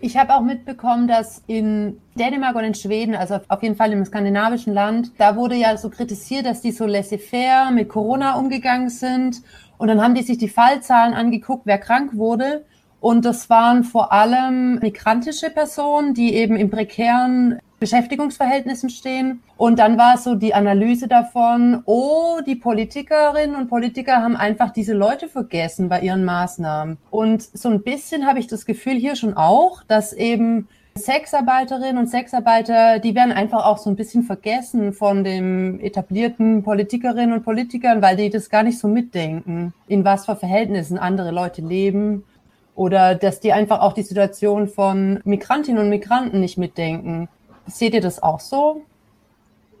[0.00, 4.04] Ich habe auch mitbekommen, dass in Dänemark und in Schweden, also auf jeden Fall im
[4.04, 9.42] skandinavischen Land, da wurde ja so kritisiert, dass die so laissez-faire mit Corona umgegangen sind.
[9.78, 12.66] Und dann haben die sich die Fallzahlen angeguckt, wer krank wurde.
[13.00, 19.42] Und das waren vor allem migrantische Personen, die eben in prekären Beschäftigungsverhältnissen stehen.
[19.56, 24.94] Und dann war so die Analyse davon, oh, die Politikerinnen und Politiker haben einfach diese
[24.94, 26.98] Leute vergessen bei ihren Maßnahmen.
[27.10, 32.08] Und so ein bisschen habe ich das Gefühl hier schon auch, dass eben Sexarbeiterinnen und
[32.08, 38.00] Sexarbeiter, die werden einfach auch so ein bisschen vergessen von den etablierten Politikerinnen und Politikern,
[38.00, 42.24] weil die das gar nicht so mitdenken, in was für Verhältnissen andere Leute leben
[42.74, 47.28] oder dass die einfach auch die Situation von Migrantinnen und Migranten nicht mitdenken.
[47.66, 48.82] Seht ihr das auch so?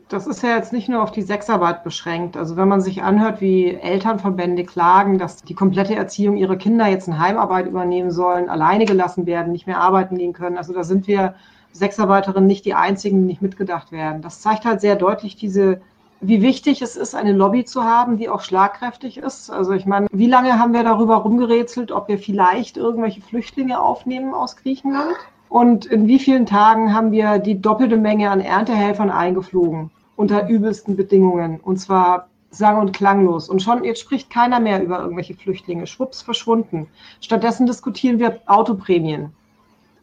[0.08, 2.36] Das ist ja jetzt nicht nur auf die Sexarbeit beschränkt.
[2.36, 7.08] Also wenn man sich anhört, wie Elternverbände klagen, dass die komplette Erziehung ihrer Kinder jetzt
[7.08, 10.58] in Heimarbeit übernehmen sollen, alleine gelassen werden, nicht mehr arbeiten gehen können.
[10.58, 11.34] Also da sind wir
[11.72, 14.22] Sexarbeiterinnen nicht die einzigen, die nicht mitgedacht werden.
[14.22, 15.80] Das zeigt halt sehr deutlich diese,
[16.20, 19.50] wie wichtig es ist, eine Lobby zu haben, die auch schlagkräftig ist.
[19.50, 24.34] Also ich meine, wie lange haben wir darüber rumgerätselt, ob wir vielleicht irgendwelche Flüchtlinge aufnehmen
[24.34, 25.16] aus Griechenland?
[25.48, 29.90] Und in wie vielen Tagen haben wir die doppelte Menge an Erntehelfern eingeflogen?
[30.16, 31.60] unter übelsten Bedingungen.
[31.60, 33.48] Und zwar sang- und klanglos.
[33.48, 35.86] Und schon jetzt spricht keiner mehr über irgendwelche Flüchtlinge.
[35.86, 36.88] Schwupps, verschwunden.
[37.20, 39.30] Stattdessen diskutieren wir Autoprämien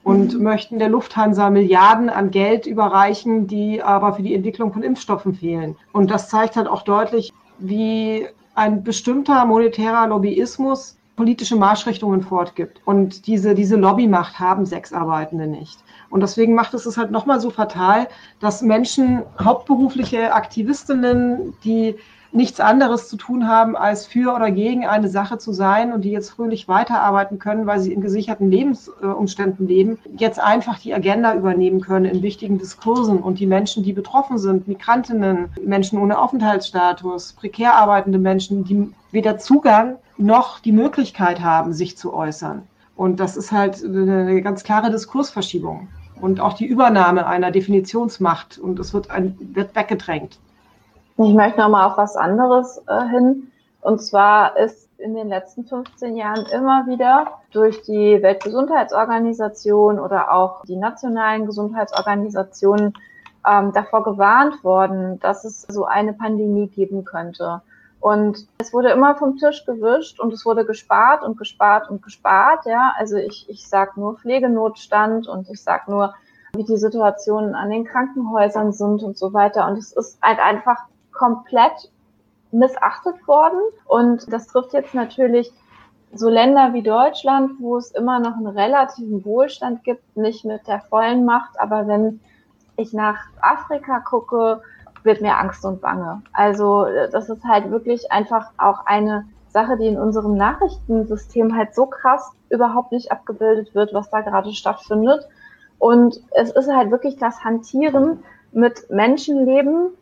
[0.04, 0.44] und mhm.
[0.44, 5.76] möchten der Lufthansa Milliarden an Geld überreichen, die aber für die Entwicklung von Impfstoffen fehlen.
[5.94, 12.82] Und das zeigt halt auch deutlich, wie ein bestimmter monetärer Lobbyismus politische Marschrichtungen fortgibt.
[12.86, 15.84] Und diese, diese Lobbymacht haben Sexarbeitende nicht.
[16.10, 18.08] Und deswegen macht es es halt nochmal so fatal,
[18.40, 21.96] dass Menschen, hauptberufliche Aktivistinnen, die
[22.34, 26.12] nichts anderes zu tun haben, als für oder gegen eine Sache zu sein und die
[26.12, 31.80] jetzt fröhlich weiterarbeiten können, weil sie in gesicherten Lebensumständen leben, jetzt einfach die Agenda übernehmen
[31.80, 37.76] können in wichtigen Diskursen und die Menschen, die betroffen sind, Migrantinnen, Menschen ohne Aufenthaltsstatus, prekär
[37.76, 42.64] arbeitende Menschen, die weder Zugang noch die Möglichkeit haben, sich zu äußern.
[42.96, 45.88] Und das ist halt eine ganz klare Diskursverschiebung
[46.22, 50.40] und auch die Übernahme einer Definitionsmacht und es wird, ein, wird weggedrängt.
[51.18, 53.52] Ich möchte nochmal auf was anderes äh, hin.
[53.82, 60.64] Und zwar ist in den letzten 15 Jahren immer wieder durch die Weltgesundheitsorganisation oder auch
[60.66, 62.94] die nationalen Gesundheitsorganisationen
[63.46, 67.62] ähm, davor gewarnt worden, dass es so eine Pandemie geben könnte.
[68.00, 72.66] Und es wurde immer vom Tisch gewischt und es wurde gespart und gespart und gespart.
[72.66, 76.14] Ja, also ich, ich sage nur Pflegenotstand und ich sage nur,
[76.56, 79.68] wie die Situationen an den Krankenhäusern sind und so weiter.
[79.68, 80.78] Und es ist halt einfach
[81.24, 81.90] komplett
[82.52, 83.60] missachtet worden.
[83.86, 85.52] Und das trifft jetzt natürlich
[86.14, 90.82] so Länder wie Deutschland, wo es immer noch einen relativen Wohlstand gibt, nicht mit der
[90.82, 91.60] vollen Macht.
[91.60, 92.20] Aber wenn
[92.76, 94.62] ich nach Afrika gucke,
[95.04, 96.22] wird mir Angst und Bange.
[96.34, 101.86] Also das ist halt wirklich einfach auch eine Sache, die in unserem Nachrichtensystem halt so
[101.86, 105.28] krass überhaupt nicht abgebildet wird, was da gerade stattfindet.
[105.80, 109.94] Und es ist halt wirklich das Hantieren mit Menschenleben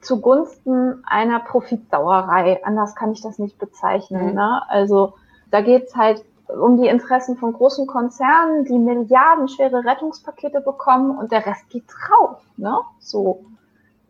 [0.00, 2.64] zugunsten einer Profitsauerei.
[2.64, 4.28] Anders kann ich das nicht bezeichnen.
[4.28, 4.34] Mhm.
[4.34, 4.62] Ne?
[4.68, 5.14] Also
[5.50, 11.46] da geht's halt um die Interessen von großen Konzernen, die milliardenschwere Rettungspakete bekommen und der
[11.46, 12.40] Rest geht drauf.
[12.56, 12.76] Ne?
[12.98, 13.44] So.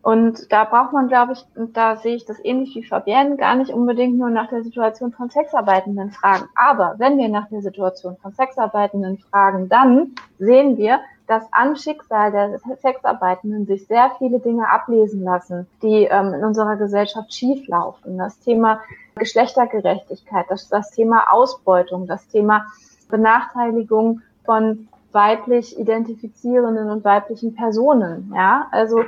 [0.03, 3.55] Und da braucht man, glaube ich, und da sehe ich das ähnlich wie Fabienne, gar
[3.55, 6.45] nicht unbedingt nur nach der Situation von Sexarbeitenden fragen.
[6.55, 12.31] Aber wenn wir nach der Situation von Sexarbeitenden fragen, dann sehen wir, dass am Schicksal
[12.31, 18.17] der Sexarbeitenden sich sehr viele Dinge ablesen lassen, die ähm, in unserer Gesellschaft schieflaufen.
[18.17, 18.81] Das Thema
[19.15, 22.65] Geschlechtergerechtigkeit, das, das Thema Ausbeutung, das Thema
[23.09, 28.33] Benachteiligung von weiblich identifizierenden und weiblichen Personen.
[28.35, 29.03] Ja, also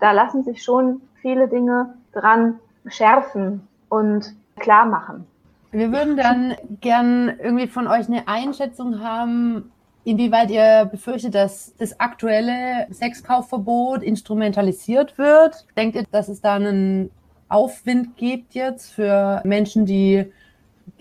[0.00, 5.26] da lassen sich schon viele Dinge dran schärfen und klar machen.
[5.72, 9.72] Wir würden dann gern irgendwie von euch eine Einschätzung haben,
[10.04, 15.66] inwieweit ihr befürchtet, dass das aktuelle Sexkaufverbot instrumentalisiert wird.
[15.76, 17.10] Denkt ihr, dass es da einen
[17.48, 20.32] Aufwind gibt jetzt für Menschen, die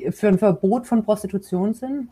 [0.10, 2.10] für ein Verbot von Prostitution sind?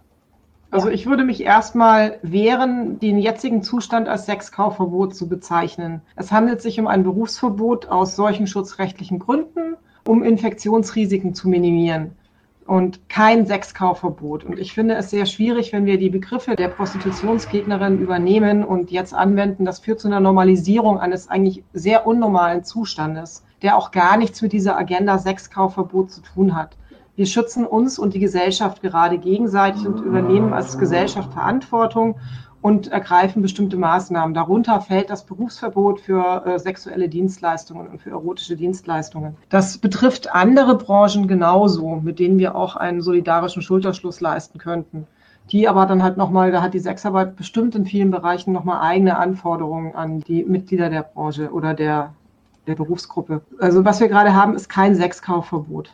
[0.73, 6.01] Also ich würde mich erstmal wehren, den jetzigen Zustand als Sexkaufverbot zu bezeichnen.
[6.15, 9.75] Es handelt sich um ein Berufsverbot aus solchen schutzrechtlichen Gründen,
[10.07, 12.15] um Infektionsrisiken zu minimieren
[12.65, 14.45] und kein Sexkaufverbot.
[14.45, 19.13] Und ich finde es sehr schwierig, wenn wir die Begriffe der Prostitutionsgegnerin übernehmen und jetzt
[19.13, 19.65] anwenden.
[19.65, 24.53] Das führt zu einer Normalisierung eines eigentlich sehr unnormalen Zustandes, der auch gar nichts mit
[24.53, 26.75] dieser Agenda Sexkaufverbot zu tun hat.
[27.15, 32.15] Wir schützen uns und die Gesellschaft gerade gegenseitig und übernehmen als Gesellschaft Verantwortung
[32.63, 34.33] und ergreifen bestimmte Maßnahmen.
[34.33, 39.35] Darunter fällt das Berufsverbot für äh, sexuelle Dienstleistungen und für erotische Dienstleistungen.
[39.49, 45.05] Das betrifft andere Branchen genauso, mit denen wir auch einen solidarischen Schulterschluss leisten könnten.
[45.51, 49.17] die aber dann halt nochmal, da hat die Sexarbeit bestimmt in vielen Bereichen nochmal eigene
[49.17, 52.13] Anforderungen an die Mitglieder der Branche oder der,
[52.65, 53.41] der Berufsgruppe.
[53.59, 55.93] Also was wir gerade haben, ist kein Sexkaufverbot.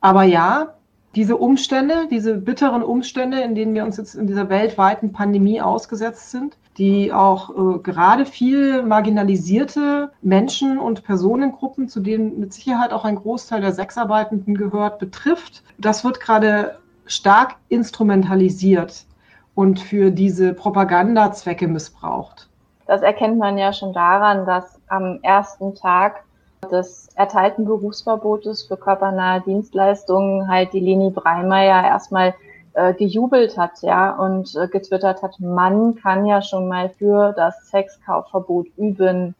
[0.00, 0.74] Aber ja,
[1.14, 6.30] diese Umstände, diese bitteren Umstände, in denen wir uns jetzt in dieser weltweiten Pandemie ausgesetzt
[6.30, 13.04] sind, die auch äh, gerade viel marginalisierte Menschen und Personengruppen, zu denen mit Sicherheit auch
[13.04, 15.64] ein Großteil der Sexarbeitenden gehört, betrifft.
[15.78, 19.06] Das wird gerade stark instrumentalisiert
[19.54, 22.48] und für diese Propagandazwecke missbraucht.
[22.86, 26.24] Das erkennt man ja schon daran, dass am ersten Tag
[26.68, 32.34] des erteilten Berufsverbotes für körpernahe Dienstleistungen halt die Leni Breimeyer erstmal
[32.74, 37.70] äh, gejubelt hat, ja, und äh, getwittert hat, man kann ja schon mal für das
[37.70, 39.34] Sexkaufverbot üben.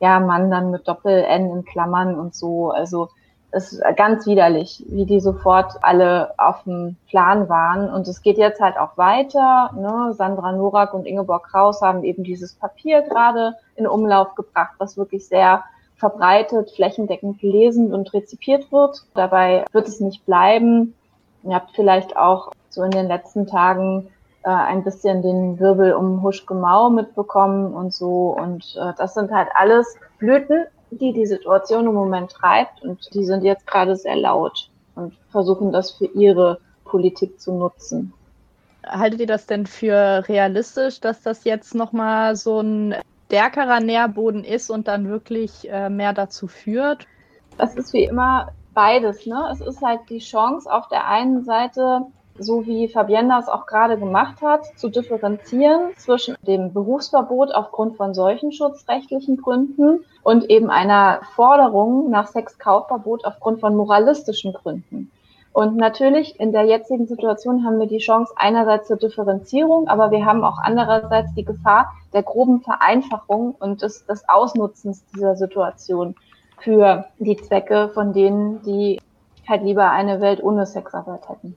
[0.00, 2.70] Ja, Mann dann mit Doppel-N in Klammern und so.
[2.70, 3.08] Also
[3.50, 7.90] es ist ganz widerlich, wie die sofort alle auf dem Plan waren.
[7.90, 9.72] Und es geht jetzt halt auch weiter.
[9.74, 10.12] Ne?
[10.12, 15.26] Sandra Norak und Ingeborg Kraus haben eben dieses Papier gerade in Umlauf gebracht, was wirklich
[15.26, 15.64] sehr
[15.98, 19.04] verbreitet, flächendeckend gelesen und rezipiert wird.
[19.14, 20.94] Dabei wird es nicht bleiben.
[21.42, 24.08] Ihr habt vielleicht auch so in den letzten Tagen
[24.44, 28.36] äh, ein bisschen den Wirbel um Huschke Mau mitbekommen und so.
[28.38, 33.24] Und äh, das sind halt alles Blüten, die die Situation im Moment treibt und die
[33.24, 38.14] sind jetzt gerade sehr laut und versuchen das für ihre Politik zu nutzen.
[38.86, 42.94] Haltet ihr das denn für realistisch, dass das jetzt nochmal so ein
[43.28, 47.06] stärkerer Nährboden ist und dann wirklich äh, mehr dazu führt?
[47.58, 49.26] Das ist wie immer beides.
[49.26, 49.50] Ne?
[49.52, 52.06] Es ist halt die Chance auf der einen Seite,
[52.38, 58.14] so wie Fabienne das auch gerade gemacht hat, zu differenzieren zwischen dem Berufsverbot aufgrund von
[58.14, 65.10] solchen schutzrechtlichen Gründen und eben einer Forderung nach Sexkaufverbot aufgrund von moralistischen Gründen.
[65.58, 70.24] Und natürlich in der jetzigen Situation haben wir die Chance einerseits zur Differenzierung, aber wir
[70.24, 76.14] haben auch andererseits die Gefahr der groben Vereinfachung und des, des Ausnutzens dieser Situation
[76.60, 79.00] für die Zwecke von denen, die
[79.48, 81.56] halt lieber eine Welt ohne Sexarbeit hätten.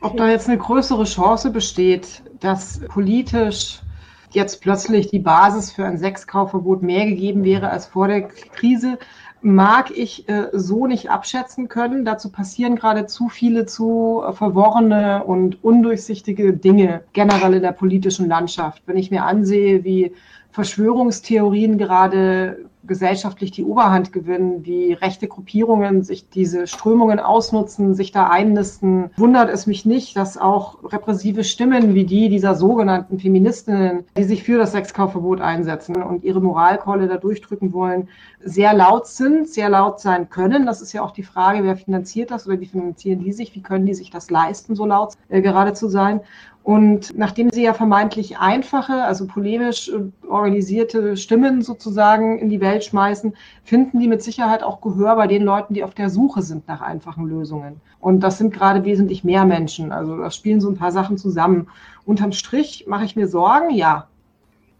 [0.00, 3.82] Ob da jetzt eine größere Chance besteht, dass politisch
[4.30, 8.98] jetzt plötzlich die Basis für ein Sexkaufverbot mehr gegeben wäre als vor der Krise,
[9.46, 12.04] mag ich äh, so nicht abschätzen können.
[12.04, 18.82] Dazu passieren gerade zu viele zu verworrene und undurchsichtige Dinge generell in der politischen Landschaft.
[18.86, 20.12] Wenn ich mir ansehe, wie
[20.50, 28.28] Verschwörungstheorien gerade gesellschaftlich die Oberhand gewinnen, wie rechte Gruppierungen sich diese Strömungen ausnutzen, sich da
[28.28, 34.24] einnisten, wundert es mich nicht, dass auch repressive Stimmen wie die dieser sogenannten Feministinnen, die
[34.24, 38.08] sich für das Sexkaufverbot einsetzen und ihre Moralkeule da durchdrücken wollen,
[38.42, 40.66] sehr laut sind, sehr laut sein können.
[40.66, 43.62] Das ist ja auch die Frage, wer finanziert das oder wie finanzieren die sich, wie
[43.62, 46.20] können die sich das leisten, so laut äh, gerade zu sein.
[46.66, 52.82] Und nachdem sie ja vermeintlich einfache, also polemisch äh, organisierte Stimmen sozusagen in die Welt
[52.82, 56.66] schmeißen, finden die mit Sicherheit auch Gehör bei den Leuten, die auf der Suche sind
[56.66, 57.80] nach einfachen Lösungen.
[58.00, 59.92] Und das sind gerade wesentlich mehr Menschen.
[59.92, 61.68] Also da spielen so ein paar Sachen zusammen.
[62.04, 64.08] Unterm Strich mache ich mir Sorgen, ja.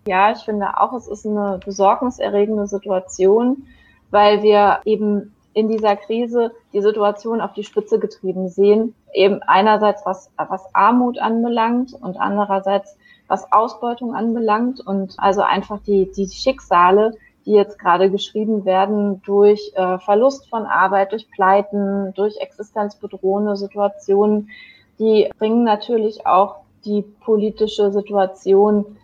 [0.09, 3.62] Ja, ich finde auch, es ist eine besorgniserregende Situation,
[4.11, 8.92] weil wir eben in dieser Krise die Situation auf die Spitze getrieben sehen.
[9.16, 12.98] Eben einerseits was, was Armut anbelangt und andererseits
[13.29, 17.14] was Ausbeutung anbelangt und also einfach die, die Schicksale,
[17.46, 24.50] die jetzt gerade geschrieben werden durch äh, Verlust von Arbeit, durch Pleiten, durch existenzbedrohende Situationen,
[24.98, 28.98] die bringen natürlich auch die politische Situation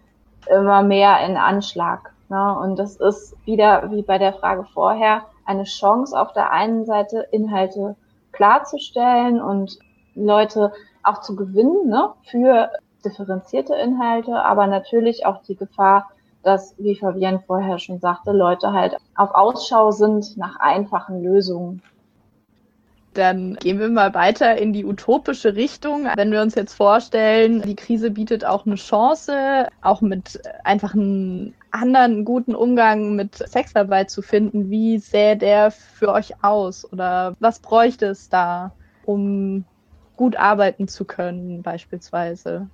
[0.46, 2.12] immer mehr in Anschlag.
[2.28, 2.58] Ne?
[2.58, 7.26] Und das ist wieder wie bei der Frage vorher, eine Chance auf der einen Seite
[7.30, 7.96] Inhalte
[8.32, 9.78] klarzustellen und
[10.14, 10.72] Leute
[11.02, 12.70] auch zu gewinnen ne, für
[13.04, 16.10] differenzierte Inhalte, aber natürlich auch die Gefahr,
[16.42, 21.82] dass, wie Fabienne vorher schon sagte, Leute halt auf Ausschau sind nach einfachen Lösungen.
[23.14, 26.08] Dann gehen wir mal weiter in die utopische Richtung.
[26.16, 32.24] Wenn wir uns jetzt vorstellen, die Krise bietet auch eine Chance, auch mit einfachen anderen
[32.24, 34.70] guten Umgang mit Sexarbeit zu finden.
[34.70, 36.90] Wie sähe der für euch aus?
[36.90, 38.72] Oder was bräuchte es da,
[39.04, 39.64] um
[40.22, 42.68] gut arbeiten zu können, beispielsweise?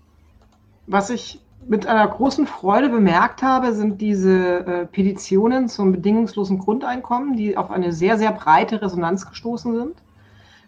[0.86, 7.36] Was ich mit einer großen Freude bemerkt habe, sind diese äh, Petitionen zum bedingungslosen Grundeinkommen,
[7.38, 9.94] die auf eine sehr, sehr breite Resonanz gestoßen sind.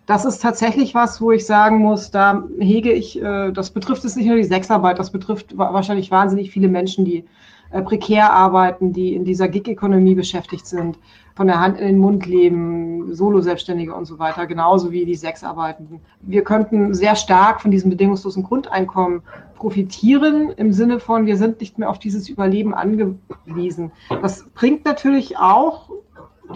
[0.06, 4.16] Das ist tatsächlich was, wo ich sagen muss, da hege ich, äh, das betrifft es
[4.16, 7.26] nicht nur die Sexarbeit, das betrifft wahrscheinlich wahnsinnig viele Menschen, die
[7.70, 10.98] äh, prekär arbeiten, die in dieser Gig-Ökonomie beschäftigt sind,
[11.34, 16.00] von der Hand in den Mund leben, Solo-Selbstständige und so weiter, genauso wie die Sexarbeitenden.
[16.20, 19.22] Wir könnten sehr stark von diesem bedingungslosen Grundeinkommen
[19.54, 23.92] profitieren im Sinne von, wir sind nicht mehr auf dieses Überleben angewiesen.
[24.08, 25.90] Das bringt natürlich auch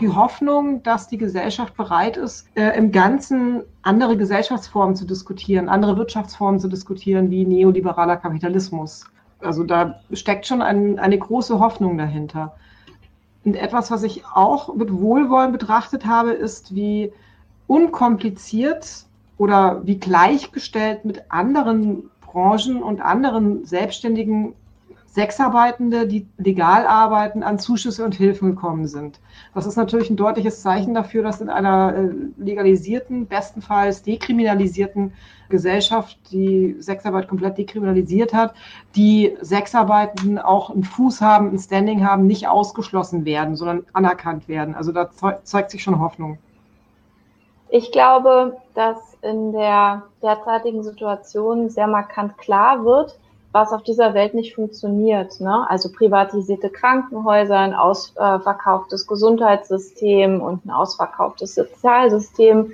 [0.00, 5.96] die Hoffnung, dass die Gesellschaft bereit ist, äh, im Ganzen andere Gesellschaftsformen zu diskutieren, andere
[5.96, 9.04] Wirtschaftsformen zu diskutieren, wie neoliberaler Kapitalismus.
[9.40, 12.56] Also da steckt schon ein, eine große Hoffnung dahinter.
[13.44, 17.12] Und etwas, was ich auch mit Wohlwollen betrachtet habe, ist, wie
[17.66, 19.04] unkompliziert
[19.36, 24.54] oder wie gleichgestellt mit anderen Branchen und anderen Selbstständigen
[25.14, 29.20] Sexarbeitende, die legal arbeiten, an Zuschüsse und Hilfen gekommen sind.
[29.54, 35.12] Das ist natürlich ein deutliches Zeichen dafür, dass in einer äh, legalisierten, bestenfalls dekriminalisierten
[35.50, 38.54] Gesellschaft, die Sexarbeit komplett dekriminalisiert hat,
[38.96, 44.74] die Sexarbeitenden auch einen Fuß haben, ein Standing haben, nicht ausgeschlossen werden, sondern anerkannt werden.
[44.74, 45.10] Also da
[45.44, 46.38] zeigt sich schon Hoffnung.
[47.68, 53.16] Ich glaube, dass in der derzeitigen Situation sehr markant klar wird,
[53.54, 55.38] was auf dieser Welt nicht funktioniert.
[55.40, 55.64] Ne?
[55.70, 62.72] Also privatisierte Krankenhäuser, ein ausverkauftes Gesundheitssystem und ein ausverkauftes Sozialsystem.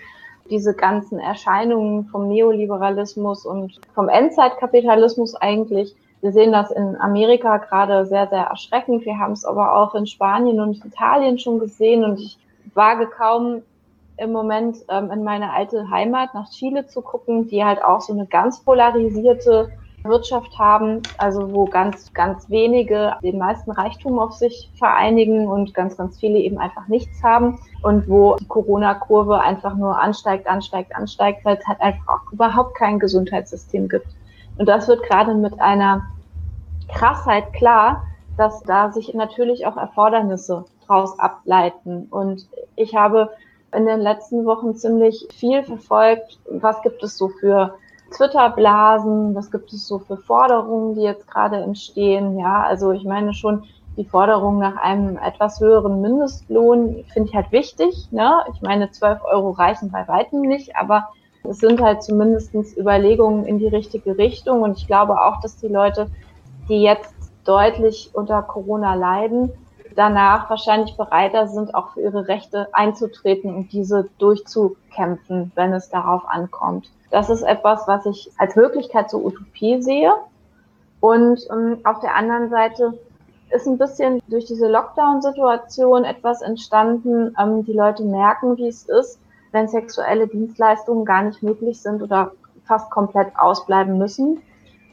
[0.48, 5.94] Diese ganzen Erscheinungen vom Neoliberalismus und vom Endzeitkapitalismus eigentlich.
[6.22, 9.04] Wir sehen das in Amerika gerade sehr, sehr erschreckend.
[9.04, 12.38] Wir haben es aber auch in Spanien und Italien schon gesehen und ich
[12.72, 13.60] wage kaum
[14.16, 18.14] im Moment ähm, in meine alte Heimat nach Chile zu gucken, die halt auch so
[18.14, 19.70] eine ganz polarisierte
[20.04, 25.96] Wirtschaft haben, also wo ganz, ganz wenige den meisten Reichtum auf sich vereinigen und ganz,
[25.96, 31.44] ganz viele eben einfach nichts haben und wo die Corona-Kurve einfach nur ansteigt, ansteigt, ansteigt,
[31.44, 34.08] weil es halt einfach auch überhaupt kein Gesundheitssystem gibt.
[34.56, 36.06] Und das wird gerade mit einer
[36.88, 38.04] Krassheit klar,
[38.36, 42.06] dass da sich natürlich auch Erfordernisse draus ableiten.
[42.10, 43.30] Und ich habe
[43.74, 47.74] in den letzten Wochen ziemlich viel verfolgt, was gibt es so für
[48.10, 52.38] Twitter-Blasen, was gibt es so für Forderungen, die jetzt gerade entstehen.
[52.38, 53.64] Ja, also ich meine schon,
[53.96, 58.08] die Forderung nach einem etwas höheren Mindestlohn finde ich halt wichtig.
[58.10, 58.44] Ne?
[58.54, 61.08] Ich meine, 12 Euro reichen bei weitem nicht, aber
[61.44, 64.62] es sind halt zumindest Überlegungen in die richtige Richtung.
[64.62, 66.08] Und ich glaube auch, dass die Leute,
[66.68, 69.50] die jetzt deutlich unter Corona leiden,
[69.96, 76.28] danach wahrscheinlich bereiter sind, auch für ihre Rechte einzutreten und diese durchzukämpfen, wenn es darauf
[76.28, 76.90] ankommt.
[77.10, 80.12] Das ist etwas, was ich als Wirklichkeit zur Utopie sehe.
[81.00, 82.98] Und ähm, auf der anderen Seite
[83.50, 87.34] ist ein bisschen durch diese Lockdown-Situation etwas entstanden.
[87.38, 89.18] Ähm, die Leute merken, wie es ist,
[89.52, 92.32] wenn sexuelle Dienstleistungen gar nicht möglich sind oder
[92.64, 94.40] fast komplett ausbleiben müssen.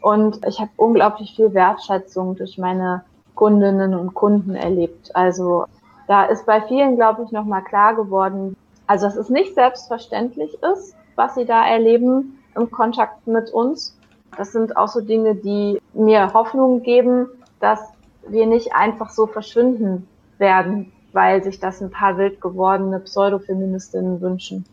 [0.01, 3.03] Und ich habe unglaublich viel Wertschätzung durch meine
[3.37, 5.15] Kundinnen und Kunden erlebt.
[5.15, 5.65] Also
[6.07, 8.57] da ist bei vielen, glaube ich, nochmal klar geworden,
[8.87, 13.95] also dass es nicht selbstverständlich ist, was sie da erleben im Kontakt mit uns.
[14.35, 17.27] Das sind auch so Dinge, die mir Hoffnung geben,
[17.59, 17.79] dass
[18.27, 20.07] wir nicht einfach so verschwinden
[20.37, 24.65] werden, weil sich das ein paar wild gewordene Pseudofeministinnen wünschen.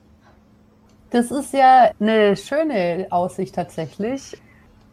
[1.10, 4.40] Das ist ja eine schöne Aussicht tatsächlich.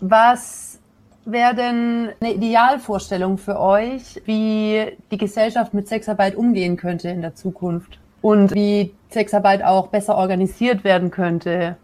[0.02, 0.81] Was
[1.26, 7.36] wäre denn eine Idealvorstellung für euch, wie die Gesellschaft mit Sexarbeit umgehen könnte in der
[7.36, 8.02] Zukunft?
[8.22, 11.78] und wie Sexarbeit auch besser organisiert werden könnte.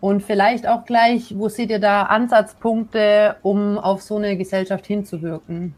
[0.00, 5.74] Und vielleicht auch gleich, wo seht ihr da Ansatzpunkte, um auf so eine Gesellschaft hinzuwirken?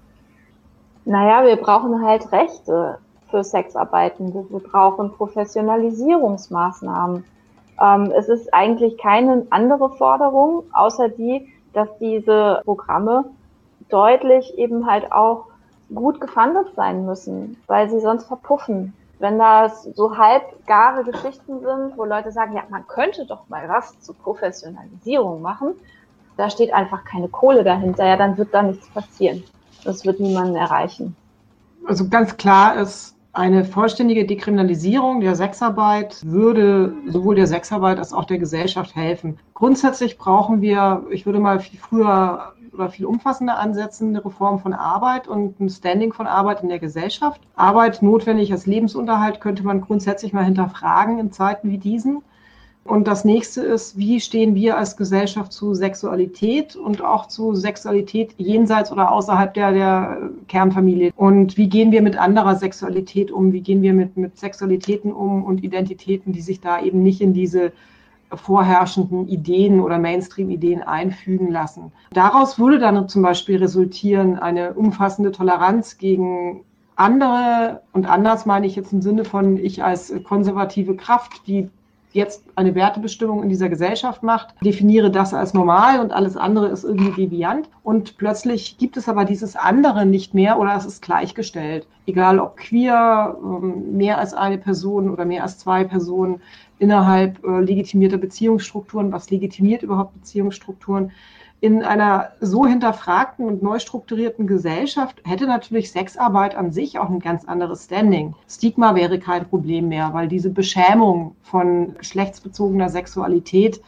[1.05, 2.99] Naja, wir brauchen halt Rechte
[3.31, 4.47] für Sexarbeitende.
[4.49, 7.25] Wir brauchen Professionalisierungsmaßnahmen.
[7.81, 13.25] Ähm, es ist eigentlich keine andere Forderung, außer die, dass diese Programme
[13.89, 15.47] deutlich eben halt auch
[15.95, 22.05] gut gefundet sein müssen, weil sie sonst verpuffen wenn das so halbgare Geschichten sind, wo
[22.05, 25.75] Leute sagen, ja, man könnte doch mal was zur Professionalisierung machen,
[26.37, 29.45] da steht einfach keine Kohle dahinter, ja, dann wird da nichts passieren.
[29.85, 31.17] Das wird niemanden erreichen.
[31.87, 38.25] Also ganz klar ist, eine vollständige Dekriminalisierung der Sexarbeit würde sowohl der Sexarbeit als auch
[38.25, 39.39] der Gesellschaft helfen.
[39.55, 44.73] Grundsätzlich brauchen wir, ich würde mal viel früher oder viel umfassender ansetzen, eine Reform von
[44.73, 47.41] Arbeit und ein Standing von Arbeit in der Gesellschaft.
[47.57, 52.23] Arbeit notwendig als Lebensunterhalt könnte man grundsätzlich mal hinterfragen in Zeiten wie diesen.
[52.85, 58.35] Und das nächste ist, wie stehen wir als Gesellschaft zu Sexualität und auch zu Sexualität
[58.37, 61.13] jenseits oder außerhalb der, der Kernfamilie?
[61.17, 63.53] Und wie gehen wir mit anderer Sexualität um?
[63.53, 67.33] Wie gehen wir mit, mit Sexualitäten um und Identitäten, die sich da eben nicht in
[67.33, 67.73] diese
[68.33, 71.93] vorherrschenden Ideen oder Mainstream-Ideen einfügen lassen.
[72.13, 76.65] Daraus würde dann zum Beispiel resultieren eine umfassende Toleranz gegen
[76.97, 81.69] andere und anders meine ich jetzt im Sinne von ich als konservative Kraft, die
[82.15, 86.85] jetzt eine Wertebestimmung in dieser Gesellschaft macht, definiere das als normal und alles andere ist
[86.85, 87.69] irgendwie deviant.
[87.83, 91.87] Und plötzlich gibt es aber dieses andere nicht mehr oder es ist gleichgestellt.
[92.07, 96.41] Egal ob queer, ähm, mehr als eine Person oder mehr als zwei Personen
[96.79, 99.13] innerhalb äh, legitimierter Beziehungsstrukturen.
[99.13, 101.11] Was legitimiert überhaupt Beziehungsstrukturen?
[101.65, 107.21] In einer so hinterfragten und neu strukturierten Gesellschaft hätte natürlich Sexarbeit an sich auch ein
[107.21, 108.35] ganz anderes Standing.
[108.47, 113.81] Stigma wäre kein Problem mehr, weil diese Beschämung von geschlechtsbezogener Sexualität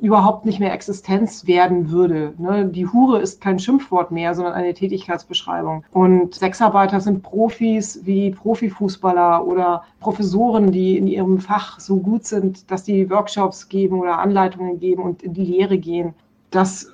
[0.00, 2.34] überhaupt nicht mehr Existenz werden würde.
[2.38, 2.66] Ne?
[2.66, 5.84] Die Hure ist kein Schimpfwort mehr, sondern eine Tätigkeitsbeschreibung.
[5.92, 12.68] Und Sexarbeiter sind Profis wie Profifußballer oder Professoren, die in ihrem Fach so gut sind,
[12.72, 16.14] dass die Workshops geben oder Anleitungen geben und in die Lehre gehen.
[16.50, 16.92] Das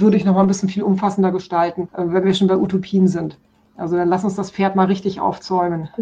[0.00, 3.08] würde ich noch mal ein bisschen viel umfassender gestalten, äh, wenn wir schon bei Utopien
[3.08, 3.38] sind.
[3.76, 5.88] Also dann lass uns das Pferd mal richtig aufzäumen.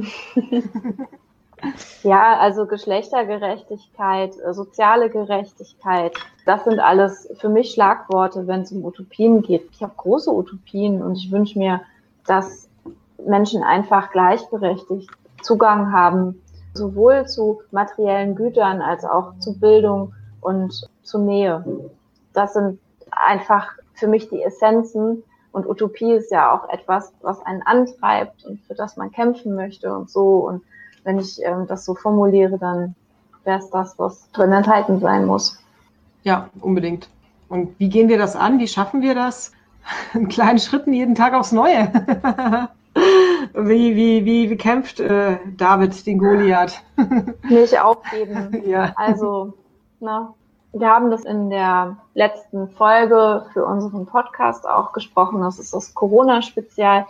[2.02, 6.14] Ja, also Geschlechtergerechtigkeit, äh, soziale Gerechtigkeit,
[6.46, 9.68] das sind alles für mich Schlagworte, wenn es um Utopien geht.
[9.72, 11.82] Ich habe große Utopien und ich wünsche mir,
[12.26, 12.68] dass
[13.26, 15.10] Menschen einfach gleichberechtigt
[15.42, 16.40] Zugang haben,
[16.74, 21.64] sowohl zu materiellen Gütern als auch zu Bildung und zu Nähe.
[22.32, 22.78] Das sind
[23.10, 23.68] einfach
[24.00, 25.22] für mich die Essenzen.
[25.52, 29.94] Und Utopie ist ja auch etwas, was einen antreibt und für das man kämpfen möchte
[29.96, 30.46] und so.
[30.46, 30.62] Und
[31.04, 32.94] wenn ich ähm, das so formuliere, dann
[33.44, 35.58] wäre es das, was drin enthalten sein muss.
[36.22, 37.08] Ja, unbedingt.
[37.48, 38.58] Und wie gehen wir das an?
[38.58, 39.52] Wie schaffen wir das?
[40.14, 41.90] In kleinen Schritten jeden Tag aufs Neue.
[43.54, 46.80] wie, wie, wie, wie kämpft äh, David den Goliath?
[47.48, 48.62] Nicht aufgeben.
[48.66, 48.92] ja.
[48.96, 49.54] Also,
[49.98, 50.34] na,
[50.72, 55.40] wir haben das in der letzten Folge für unseren Podcast auch gesprochen.
[55.40, 57.06] Das ist das Corona-Spezial.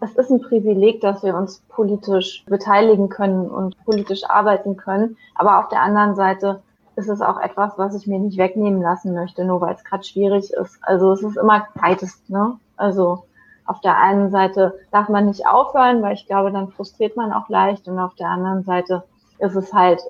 [0.00, 5.16] Es ist ein Privileg, dass wir uns politisch beteiligen können und politisch arbeiten können.
[5.34, 6.62] Aber auf der anderen Seite
[6.96, 10.04] ist es auch etwas, was ich mir nicht wegnehmen lassen möchte, nur weil es gerade
[10.04, 10.78] schwierig ist.
[10.82, 12.58] Also es ist immer beides, ne?
[12.76, 13.24] Also
[13.64, 17.48] auf der einen Seite darf man nicht aufhören, weil ich glaube, dann frustriert man auch
[17.48, 17.88] leicht.
[17.88, 19.04] Und auf der anderen Seite
[19.38, 20.02] ist es halt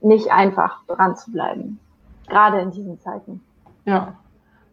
[0.00, 1.80] nicht einfach, dran zu bleiben
[2.26, 3.40] gerade in diesen Zeiten.
[3.84, 4.14] Ja,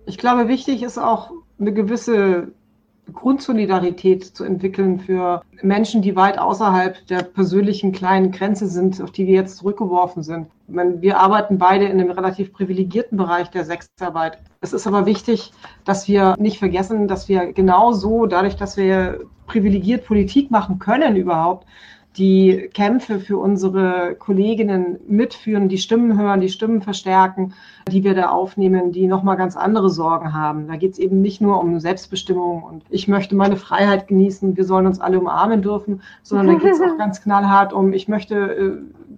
[0.06, 2.52] ich glaube, wichtig ist auch eine gewisse
[3.14, 9.28] Grundsolidarität zu entwickeln für Menschen, die weit außerhalb der persönlichen kleinen Grenze sind, auf die
[9.28, 10.48] wir jetzt zurückgeworfen sind.
[10.68, 14.40] Meine, wir arbeiten beide in einem relativ privilegierten Bereich der Sexarbeit.
[14.62, 15.52] Es ist aber wichtig,
[15.84, 21.68] dass wir nicht vergessen, dass wir genauso, dadurch, dass wir privilegiert Politik machen können überhaupt,
[22.18, 27.54] die Kämpfe für unsere Kolleginnen mitführen, die Stimmen hören, die Stimmen verstärken,
[27.90, 30.68] die wir da aufnehmen, die nochmal ganz andere Sorgen haben.
[30.68, 34.66] Da geht es eben nicht nur um Selbstbestimmung und ich möchte meine Freiheit genießen, wir
[34.66, 38.36] sollen uns alle umarmen dürfen, sondern da geht es auch ganz knallhart um, ich möchte
[38.36, 38.78] äh,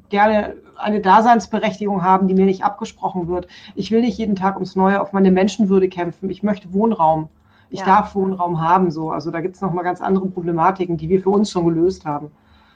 [0.10, 3.48] gerne eine Daseinsberechtigung haben, die mir nicht abgesprochen wird.
[3.74, 6.30] Ich will nicht jeden Tag ums Neue auf meine Menschenwürde kämpfen.
[6.30, 7.30] Ich möchte Wohnraum.
[7.70, 7.86] Ich ja.
[7.86, 8.92] darf Wohnraum haben.
[8.92, 9.10] So.
[9.10, 12.32] Also da gibt es nochmal ganz andere Problematiken, die wir für uns schon gelöst haben.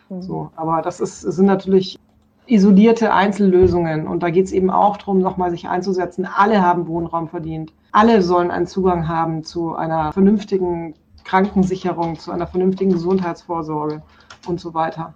[0.10, 0.22] Mhm.
[0.22, 1.99] So, aber das ist, sind natürlich
[2.47, 4.08] isolierte Einzellösungen.
[4.08, 6.26] Und da geht es eben auch darum, nochmal sich einzusetzen.
[6.26, 7.74] Alle haben Wohnraum verdient.
[7.91, 10.93] Alle sollen einen Zugang haben zu einer vernünftigen
[11.24, 14.01] Krankensicherung, zu einer vernünftigen Gesundheitsvorsorge
[14.47, 15.14] und so weiter.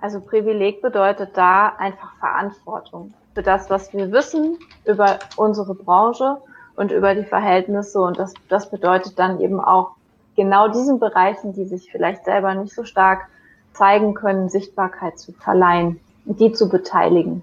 [0.00, 6.38] Also Privileg bedeutet da einfach Verantwortung für das, was wir wissen über unsere Branche
[6.76, 8.00] und über die Verhältnisse.
[8.00, 9.92] Und das, das bedeutet dann eben auch
[10.36, 13.28] genau diesen Bereichen, die sich vielleicht selber nicht so stark
[13.72, 17.42] zeigen können, Sichtbarkeit zu verleihen, die zu beteiligen.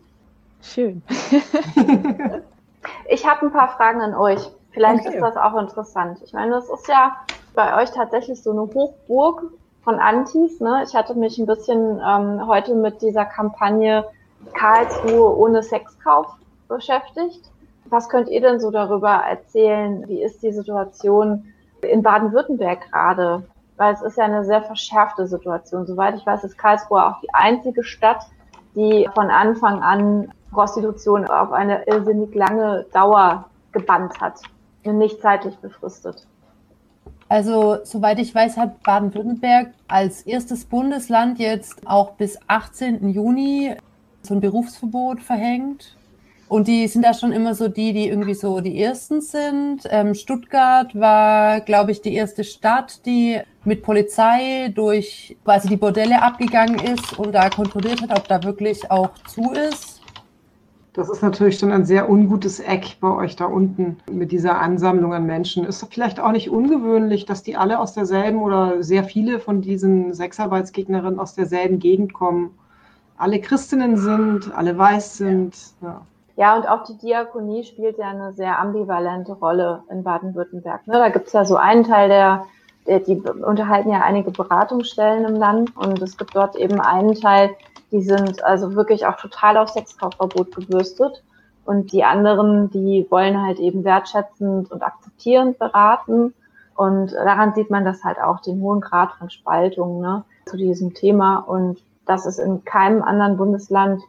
[0.61, 1.01] Schön.
[3.09, 4.39] ich habe ein paar Fragen an euch.
[4.71, 5.15] Vielleicht okay.
[5.15, 6.19] ist das auch interessant.
[6.23, 7.15] Ich meine, das ist ja
[7.55, 9.43] bei euch tatsächlich so eine Hochburg
[9.83, 10.59] von Antis.
[10.59, 10.83] Ne?
[10.85, 14.05] Ich hatte mich ein bisschen ähm, heute mit dieser Kampagne
[14.53, 16.27] Karlsruhe ohne Sexkauf
[16.67, 17.41] beschäftigt.
[17.85, 20.07] Was könnt ihr denn so darüber erzählen?
[20.07, 21.51] Wie ist die Situation
[21.81, 23.43] in Baden-Württemberg gerade?
[23.79, 25.87] Weil es ist ja eine sehr verschärfte Situation.
[25.87, 28.25] Soweit ich weiß, ist Karlsruhe auch die einzige Stadt,
[28.75, 34.41] die von Anfang an Prostitution auf eine irrsinnig lange Dauer gebannt hat
[34.83, 36.27] und nicht zeitlich befristet.
[37.29, 43.07] Also, soweit ich weiß, hat Baden-Württemberg als erstes Bundesland jetzt auch bis 18.
[43.09, 43.75] Juni
[44.23, 45.95] so ein Berufsverbot verhängt.
[46.49, 49.81] Und die sind da schon immer so die, die irgendwie so die ersten sind.
[49.91, 56.23] Ähm, Stuttgart war, glaube ich, die erste Stadt, die mit Polizei durch quasi die Bordelle
[56.23, 60.01] abgegangen ist und da kontrolliert hat, ob da wirklich auch zu ist.
[60.93, 65.13] Das ist natürlich schon ein sehr ungutes Eck bei euch da unten mit dieser Ansammlung
[65.13, 65.65] an Menschen.
[65.65, 70.15] Ist vielleicht auch nicht ungewöhnlich, dass die alle aus derselben oder sehr viele von diesen
[70.15, 72.57] Sexarbeitsgegnerinnen aus derselben Gegend kommen.
[73.17, 75.55] Alle Christinnen sind, alle weiß sind.
[75.83, 76.01] Ja.
[76.39, 80.87] Ja, und auch die Diakonie spielt ja eine sehr ambivalente Rolle in Baden-Württemberg.
[80.87, 82.45] Ne, da gibt es ja so einen Teil, der,
[82.87, 87.49] der, die unterhalten ja einige Beratungsstellen im Land und es gibt dort eben einen Teil,
[87.91, 91.21] die sind also wirklich auch total auf Sexkaufverbot gebürstet.
[91.65, 96.33] Und die anderen, die wollen halt eben wertschätzend und akzeptierend beraten.
[96.73, 100.93] Und daran sieht man das halt auch, den hohen Grad von Spaltung ne, zu diesem
[100.93, 101.39] Thema.
[101.39, 104.01] Und das ist in keinem anderen Bundesland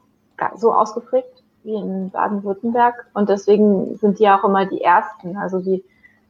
[0.55, 3.07] so ausgeprägt wie in Baden-Württemberg.
[3.15, 5.37] Und deswegen sind die auch immer die Ersten.
[5.37, 5.85] Also die,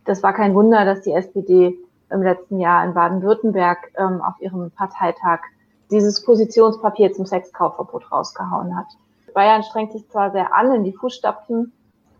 [0.04, 1.78] das war kein Wunder, dass die SPD
[2.10, 5.40] im letzten Jahr in Baden-Württemberg ähm, auf ihrem Parteitag
[5.90, 8.86] dieses Positionspapier zum Sexkaufverbot rausgehauen hat.
[9.34, 11.72] Bayern strengt sich zwar sehr an, in die Fußstapfen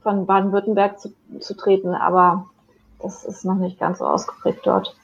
[0.03, 2.47] von Baden-Württemberg zu, zu treten, aber
[3.01, 4.97] das ist noch nicht ganz so ausgeprägt dort.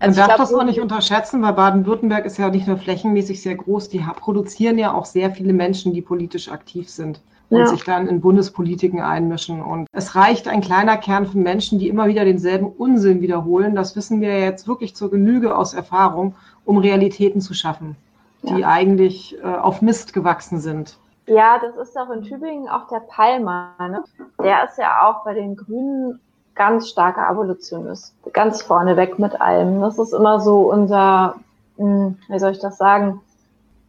[0.00, 3.54] Also Man darf das auch nicht unterschätzen, weil Baden-Württemberg ist ja nicht nur flächenmäßig sehr
[3.54, 7.20] groß, die produzieren ja auch sehr viele Menschen, die politisch aktiv sind
[7.50, 7.66] und ja.
[7.66, 9.62] sich dann in Bundespolitiken einmischen.
[9.62, 13.74] Und es reicht ein kleiner Kern von Menschen, die immer wieder denselben Unsinn wiederholen.
[13.74, 16.34] Das wissen wir jetzt wirklich zur Genüge aus Erfahrung,
[16.64, 17.94] um Realitäten zu schaffen,
[18.42, 18.68] die ja.
[18.68, 20.98] eigentlich äh, auf Mist gewachsen sind.
[21.26, 23.74] Ja, das ist auch in Tübingen auch der Palmer.
[23.78, 24.02] Ne?
[24.42, 26.20] Der ist ja auch bei den Grünen
[26.60, 28.14] ganz starker Abolitionist.
[28.34, 29.80] Ganz vorne weg mit allem.
[29.80, 31.36] Das ist immer so unser,
[31.78, 33.22] hm, wie soll ich das sagen,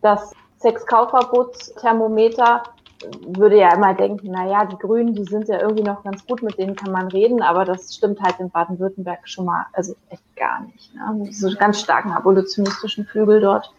[0.01, 2.63] das Sexkaufverbotsthermometer
[3.27, 6.41] würde ja immer denken, na ja, die Grünen, die sind ja irgendwie noch ganz gut,
[6.43, 10.23] mit denen kann man reden, aber das stimmt halt in Baden-Württemberg schon mal, also echt
[10.37, 10.95] gar nicht.
[10.95, 11.27] Ne?
[11.33, 13.73] So ganz starken abolitionistischen Flügel dort.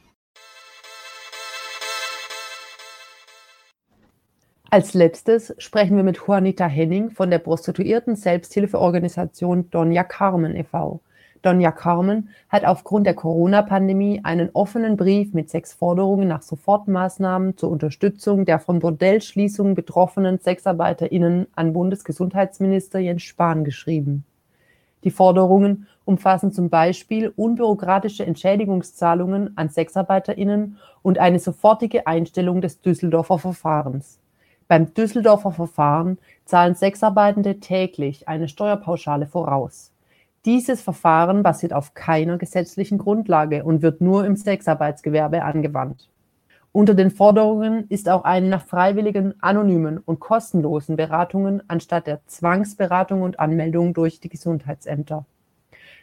[4.74, 11.02] Als letztes sprechen wir mit Juanita Henning von der Prostituierten Selbsthilfeorganisation Donja Carmen e.V.
[11.42, 17.70] Donja Carmen hat aufgrund der Corona-Pandemie einen offenen Brief mit sechs Forderungen nach Sofortmaßnahmen zur
[17.70, 24.24] Unterstützung der von Bordellschließungen betroffenen SexarbeiterInnen an Bundesgesundheitsminister Jens Spahn geschrieben.
[25.04, 33.38] Die Forderungen umfassen zum Beispiel unbürokratische Entschädigungszahlungen an SexarbeiterInnen und eine sofortige Einstellung des Düsseldorfer
[33.38, 34.21] Verfahrens.
[34.72, 36.16] Beim Düsseldorfer Verfahren
[36.46, 39.92] zahlen Sexarbeitende täglich eine Steuerpauschale voraus.
[40.46, 46.08] Dieses Verfahren basiert auf keiner gesetzlichen Grundlage und wird nur im Sexarbeitsgewerbe angewandt.
[46.72, 53.20] Unter den Forderungen ist auch eine nach freiwilligen, anonymen und kostenlosen Beratungen anstatt der Zwangsberatung
[53.20, 55.26] und Anmeldung durch die Gesundheitsämter.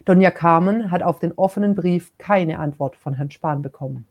[0.05, 4.05] Donja Carmen hat auf den offenen Brief keine Antwort von Herrn Spahn bekommen.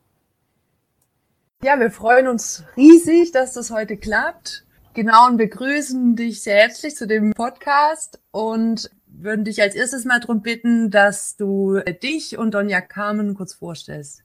[1.65, 4.65] Ja, wir freuen uns riesig, dass das heute klappt.
[4.95, 10.21] Genau und begrüßen dich sehr herzlich zu dem Podcast und würden dich als erstes mal
[10.21, 14.23] darum bitten, dass du dich und Donja Carmen kurz vorstellst.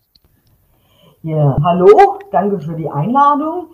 [1.23, 3.65] Ja, hallo, danke für die Einladung.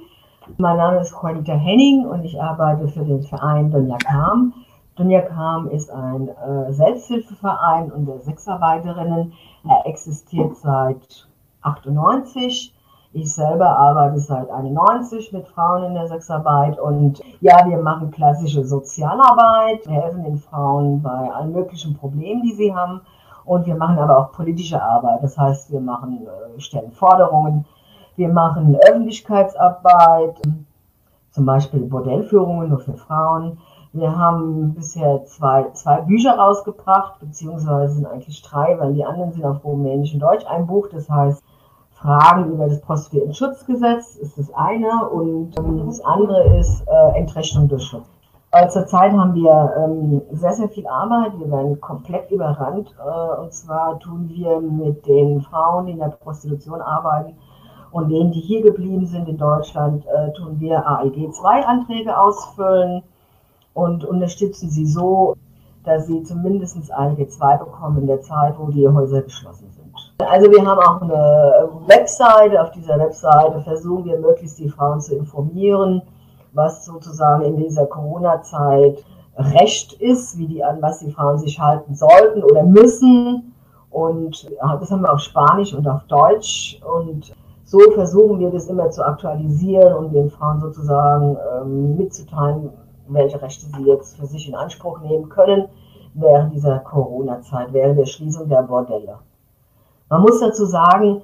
[0.57, 4.53] Mein Name ist Juanita Henning und ich arbeite für den Verein Donja Carmen.
[4.95, 9.34] Donja Carmen ist ein äh, Selbsthilfeverein unter Sexarbeiterinnen.
[9.68, 11.28] Er existiert seit
[11.62, 12.74] 98
[13.12, 18.64] ich selber arbeite seit 91 mit Frauen in der Sexarbeit und ja, wir machen klassische
[18.64, 19.88] Sozialarbeit.
[19.88, 23.01] Wir helfen den Frauen bei allen möglichen Problemen, die sie haben.
[23.45, 25.24] Und wir machen aber auch politische Arbeit.
[25.24, 27.66] Das heißt, wir machen, äh, stellen Forderungen,
[28.16, 30.39] wir machen Öffentlichkeitsarbeit,
[31.32, 33.57] zum Beispiel Bordellführungen nur für Frauen.
[33.91, 39.45] Wir haben bisher zwei, zwei Bücher rausgebracht, beziehungsweise sind eigentlich drei, weil die anderen sind
[39.45, 40.89] auf Rumänisch und Deutsch ein Buch.
[40.91, 41.43] Das heißt
[42.01, 47.83] Fragen über das Prostituiertenschutzgesetz ist das eine und ähm, das andere ist äh, Entrechtung durch
[47.83, 48.05] Schutz.
[48.51, 51.37] Äh, zurzeit haben wir ähm, sehr, sehr viel Arbeit.
[51.37, 52.95] Wir werden komplett überrannt.
[52.97, 57.35] Äh, und zwar tun wir mit den Frauen, die in der Prostitution arbeiten
[57.91, 63.03] und denen, die hier geblieben sind in Deutschland, äh, tun wir ALG-2-Anträge ausfüllen
[63.73, 65.35] und unterstützen sie so,
[65.83, 69.78] dass sie zumindest ALG-2 bekommen in der Zeit, wo die Häuser geschlossen sind.
[70.20, 72.61] Also wir haben auch eine Webseite.
[72.61, 76.01] Auf dieser Webseite versuchen wir möglichst die Frauen zu informieren,
[76.51, 79.03] was sozusagen in dieser Corona-Zeit
[79.38, 83.55] Recht ist, wie die an was die Frauen sich halten sollten oder müssen.
[83.89, 86.82] Und das haben wir auf Spanisch und auf Deutsch.
[86.97, 92.72] Und so versuchen wir das immer zu aktualisieren und den Frauen sozusagen ähm, mitzuteilen,
[93.07, 95.70] welche Rechte sie jetzt für sich in Anspruch nehmen können
[96.13, 99.20] während dieser Corona-Zeit, während der Schließung der Bordelle.
[100.10, 101.22] Man muss dazu sagen,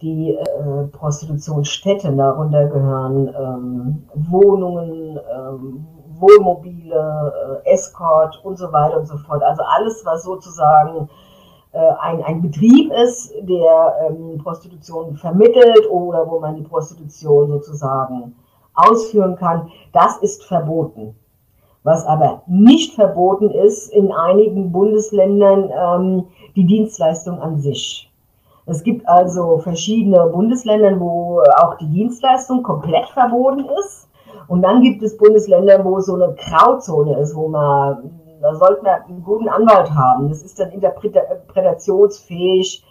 [0.00, 2.16] die äh, Prostitutionsstätten.
[2.16, 5.86] Darunter gehören ähm, Wohnungen, ähm,
[6.18, 9.42] Wohnmobile, äh, Escort und so weiter und so fort.
[9.42, 11.08] Also alles, was sozusagen
[11.72, 18.36] äh, ein, ein Betrieb ist, der ähm, Prostitution vermittelt oder wo man die Prostitution sozusagen
[18.74, 21.16] ausführen kann, das ist verboten.
[21.82, 26.24] Was aber nicht verboten ist in einigen Bundesländern ähm,
[26.58, 28.12] die Dienstleistung an sich.
[28.66, 34.10] Es gibt also verschiedene Bundesländer, wo auch die Dienstleistung komplett verboten ist.
[34.48, 38.10] Und dann gibt es Bundesländer, wo so eine Grauzone ist, wo man,
[38.42, 40.30] da sollte man einen guten Anwalt haben.
[40.30, 42.84] Das ist dann interpretationsfähig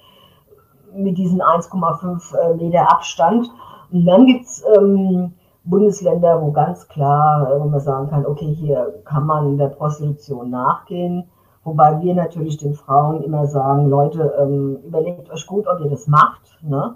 [0.93, 3.51] mit diesen 1,5 äh, Meter Abstand.
[3.91, 5.33] Und dann gibt's ähm,
[5.65, 10.51] Bundesländer, wo ganz klar, äh, wo man sagen kann, okay, hier kann man der Prostitution
[10.51, 11.29] nachgehen.
[11.67, 16.07] Wobei wir natürlich den Frauen immer sagen, Leute, ähm, überlegt euch gut, ob ihr das
[16.07, 16.57] macht.
[16.61, 16.95] Ne?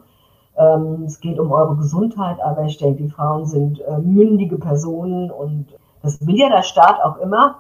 [0.58, 5.30] Ähm, es geht um eure Gesundheit, aber ich denke, die Frauen sind äh, mündige Personen
[5.30, 7.56] und das will ja der Staat auch immer.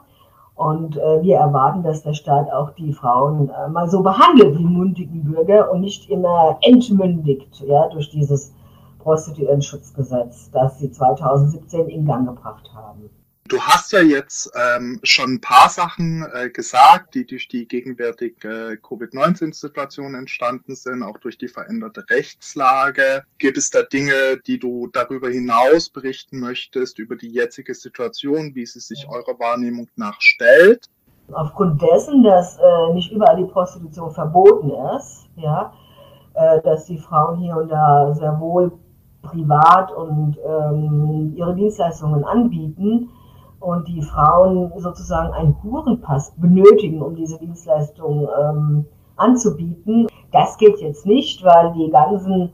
[0.55, 4.64] Und äh, wir erwarten, dass der Staat auch die Frauen äh, mal so behandelt wie
[4.64, 8.53] mündigen Bürger und nicht immer entmündigt ja, durch dieses
[8.99, 13.09] Prostituiertenschutzgesetz, das sie 2017 in Gang gebracht haben.
[13.51, 18.47] Du hast ja jetzt ähm, schon ein paar Sachen äh, gesagt, die durch die gegenwärtige
[18.47, 23.23] äh, Covid-19-Situation entstanden sind, auch durch die veränderte Rechtslage.
[23.39, 28.65] Gibt es da Dinge, die du darüber hinaus berichten möchtest, über die jetzige Situation, wie
[28.65, 30.85] sie sich eurer Wahrnehmung nach stellt?
[31.33, 35.73] Aufgrund dessen, dass äh, nicht überall die Prostitution verboten ist, ja,
[36.35, 38.71] äh, dass die Frauen hier und da sehr wohl
[39.23, 43.09] privat und ähm, ihre Dienstleistungen anbieten
[43.62, 48.86] und die Frauen sozusagen einen Hurenpass benötigen, um diese Dienstleistung ähm,
[49.16, 50.07] anzubieten.
[50.32, 52.51] Das geht jetzt nicht, weil die ganzen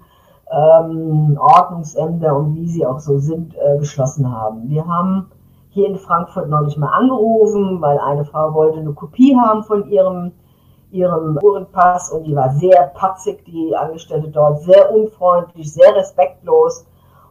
[0.52, 4.70] ähm, Ordnungsämter und wie sie auch so sind, äh, geschlossen haben.
[4.70, 5.32] Wir haben
[5.70, 10.32] hier in Frankfurt neulich mal angerufen, weil eine Frau wollte eine Kopie haben von ihrem
[10.90, 16.86] ihrem Uhrenpass und die war sehr patzig, die Angestellte dort, sehr unfreundlich, sehr respektlos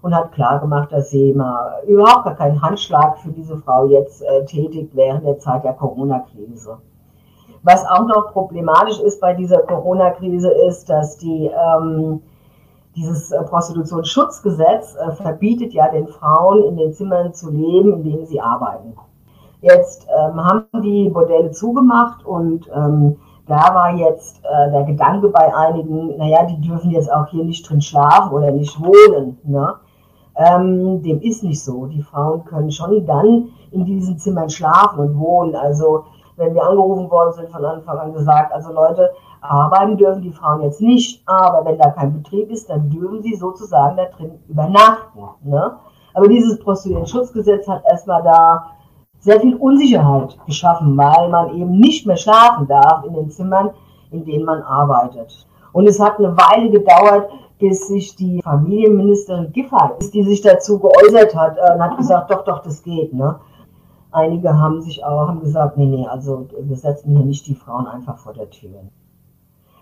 [0.06, 4.22] und hat klar gemacht, dass sie mal überhaupt gar keinen Handschlag für diese Frau jetzt
[4.22, 6.78] äh, tätigt während der Zeit der Corona-Krise.
[7.64, 12.22] Was auch noch problematisch ist bei dieser Corona-Krise ist, dass die, ähm,
[12.94, 18.26] dieses äh, Prostitutionsschutzgesetz äh, verbietet ja den Frauen in den Zimmern zu leben, in denen
[18.26, 18.94] sie arbeiten.
[19.60, 23.16] Jetzt ähm, haben die Bordelle zugemacht und ähm,
[23.48, 27.68] da war jetzt äh, der Gedanke bei einigen, naja, die dürfen jetzt auch hier nicht
[27.68, 29.38] drin schlafen oder nicht wohnen.
[29.42, 29.74] Ne?
[30.36, 31.86] Ähm, dem ist nicht so.
[31.86, 35.54] Die Frauen können schon dann in diesen Zimmern schlafen und wohnen.
[35.54, 36.04] Also
[36.36, 39.10] wenn wir angerufen worden sind, von Anfang an gesagt, also Leute,
[39.40, 43.34] arbeiten dürfen die Frauen jetzt nicht, aber wenn da kein Betrieb ist, dann dürfen sie
[43.34, 45.20] sozusagen da drin übernachten.
[45.44, 45.76] Ne?
[46.14, 48.66] Aber dieses Prostituierten-Schutzgesetz hat erstmal da
[49.18, 53.70] sehr viel Unsicherheit geschaffen, weil man eben nicht mehr schlafen darf in den Zimmern,
[54.10, 55.46] in denen man arbeitet.
[55.72, 61.34] Und es hat eine Weile gedauert, bis sich die Familienministerin Giffey, die sich dazu geäußert
[61.34, 63.12] hat, äh, hat gesagt, doch, doch, das geht.
[63.12, 63.38] Ne?
[64.12, 67.86] Einige haben sich auch haben gesagt, nee, nee, also wir setzen hier nicht die Frauen
[67.86, 68.70] einfach vor der Tür.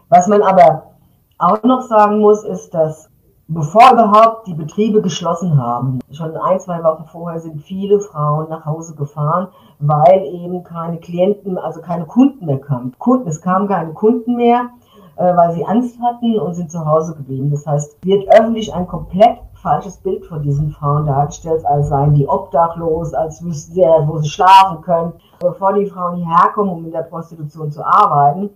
[0.09, 0.95] Was man aber
[1.39, 3.11] auch noch sagen muss, ist, dass
[3.49, 5.99] bevor überhaupt die Betriebe geschlossen haben.
[6.13, 9.49] Schon ein, zwei Wochen vorher sind viele Frauen nach Hause gefahren,
[9.79, 12.95] weil eben keine Klienten, also keine Kunden mehr kamen.
[12.99, 14.71] Kunden, es kamen keine Kunden mehr,
[15.17, 17.51] äh, weil sie Angst hatten und sind zu Hause geblieben.
[17.51, 22.29] Das heißt, wird öffentlich ein komplett falsches Bild von diesen Frauen dargestellt, als seien die
[22.29, 25.13] obdachlos, als wüssten sie, wo sie schlafen können.
[25.41, 28.51] Bevor die Frauen hierher kommen, um in der Prostitution zu arbeiten,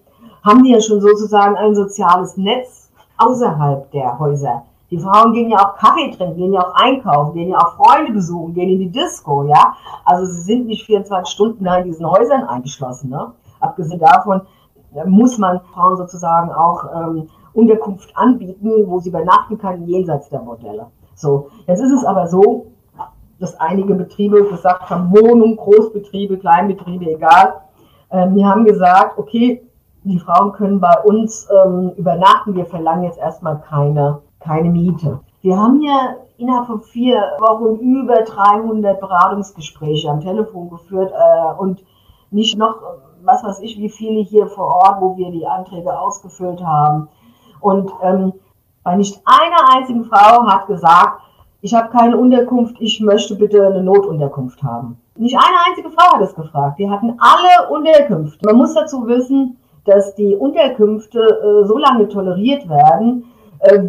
[0.45, 5.59] haben die ja schon sozusagen ein soziales Netz außerhalb der Häuser die Frauen gehen ja
[5.59, 8.91] auch Kaffee trinken, gehen ja auch einkaufen, gehen ja auch Freunde besuchen, gehen in die
[8.91, 9.75] Disco, ja.
[10.05, 13.33] Also sie sind nicht 24 Stunden in diesen Häusern eingeschlossen, ne?
[13.61, 14.45] Abgesehen davon äh,
[15.07, 20.87] muss man Frauen sozusagen auch ähm, Unterkunft anbieten, wo sie übernachten können, jenseits der Modelle.
[21.15, 22.67] So, jetzt ist es aber so,
[23.41, 27.55] dass einige Betriebe gesagt haben, Wohnungen, Großbetriebe, Kleinbetriebe, egal.
[28.11, 29.63] Ähm, wir haben gesagt, okay,
[30.05, 35.21] die Frauen können bei uns ähm, übernachten, wir verlangen jetzt erstmal keine keine Miete.
[35.41, 41.85] Wir haben ja innerhalb von vier Wochen über 300 Beratungsgespräche am Telefon geführt äh, und
[42.31, 42.77] nicht noch,
[43.23, 47.09] was weiß ich, wie viele hier vor Ort, wo wir die Anträge ausgefüllt haben.
[47.61, 48.33] Und ähm,
[48.83, 51.23] bei nicht einer einzigen Frau hat gesagt,
[51.61, 55.01] ich habe keine Unterkunft, ich möchte bitte eine Notunterkunft haben.
[55.17, 56.79] Nicht eine einzige Frau hat es gefragt.
[56.79, 58.47] Wir hatten alle Unterkünfte.
[58.47, 63.25] Man muss dazu wissen, dass die Unterkünfte äh, so lange toleriert werden,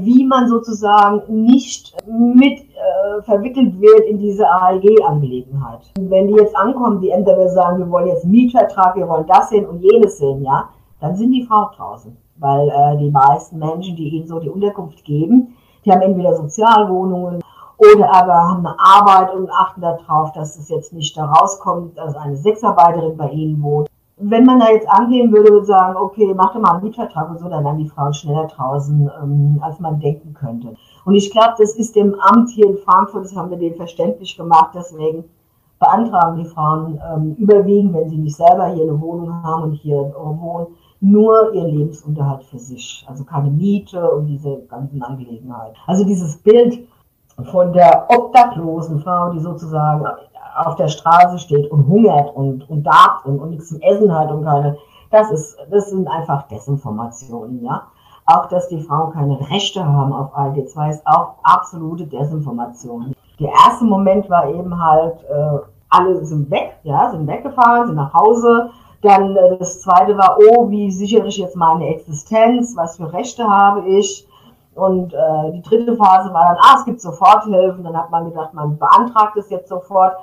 [0.01, 5.91] wie man sozusagen nicht mit äh, verwickelt wird in diese ALG-Angelegenheit.
[5.99, 9.67] Wenn die jetzt ankommen, die wir sagen, wir wollen jetzt Mietvertrag, wir wollen das sehen
[9.67, 12.17] und jenes sehen, ja, dann sind die Frauen draußen.
[12.37, 15.55] Weil äh, die meisten Menschen, die ihnen so die Unterkunft geben,
[15.85, 17.41] die haben entweder Sozialwohnungen
[17.77, 22.15] oder aber haben eine Arbeit und achten darauf, dass es jetzt nicht da rauskommt, dass
[22.15, 23.88] eine Sexarbeiterin bei ihnen wohnt.
[24.21, 27.39] Wenn man da jetzt angehen würde und sagen, okay, mach doch mal einen Mietvertrag und
[27.39, 30.75] so, dann wären die Frauen schneller draußen, ähm, als man denken könnte.
[31.05, 34.35] Und ich glaube, das ist dem Amt hier in Frankfurt, das haben wir denen verständlich
[34.35, 35.23] gemacht, deswegen
[35.79, 39.97] beantragen die Frauen ähm, überwiegend, wenn sie nicht selber hier eine Wohnung haben und hier
[39.97, 40.67] wohnen,
[40.99, 43.05] nur ihr Lebensunterhalt für sich.
[43.07, 45.77] Also keine Miete und diese ganzen Angelegenheiten.
[45.87, 46.85] Also dieses Bild
[47.45, 50.05] von der obdachlosen Frau, die sozusagen
[50.57, 54.31] auf der Straße steht und hungert und, und darbt und, und nichts zum Essen hat
[54.31, 54.77] und keine,
[55.11, 57.83] das ist, das sind einfach Desinformationen, ja.
[58.25, 63.15] Auch, dass die Frauen keine Rechte haben auf ALG 2 ist auch absolute Desinformation.
[63.39, 65.59] Der erste Moment war eben halt, äh,
[65.89, 68.69] alle sind weg, ja, sind weggefahren, sind nach Hause,
[69.01, 73.47] dann äh, das zweite war, oh, wie sichere ich jetzt meine Existenz, was für Rechte
[73.47, 74.27] habe ich.
[74.75, 77.83] Und äh, die dritte Phase war dann, ah, es gibt Soforthilfen.
[77.83, 80.15] Dann hat man gedacht, man beantragt es jetzt sofort.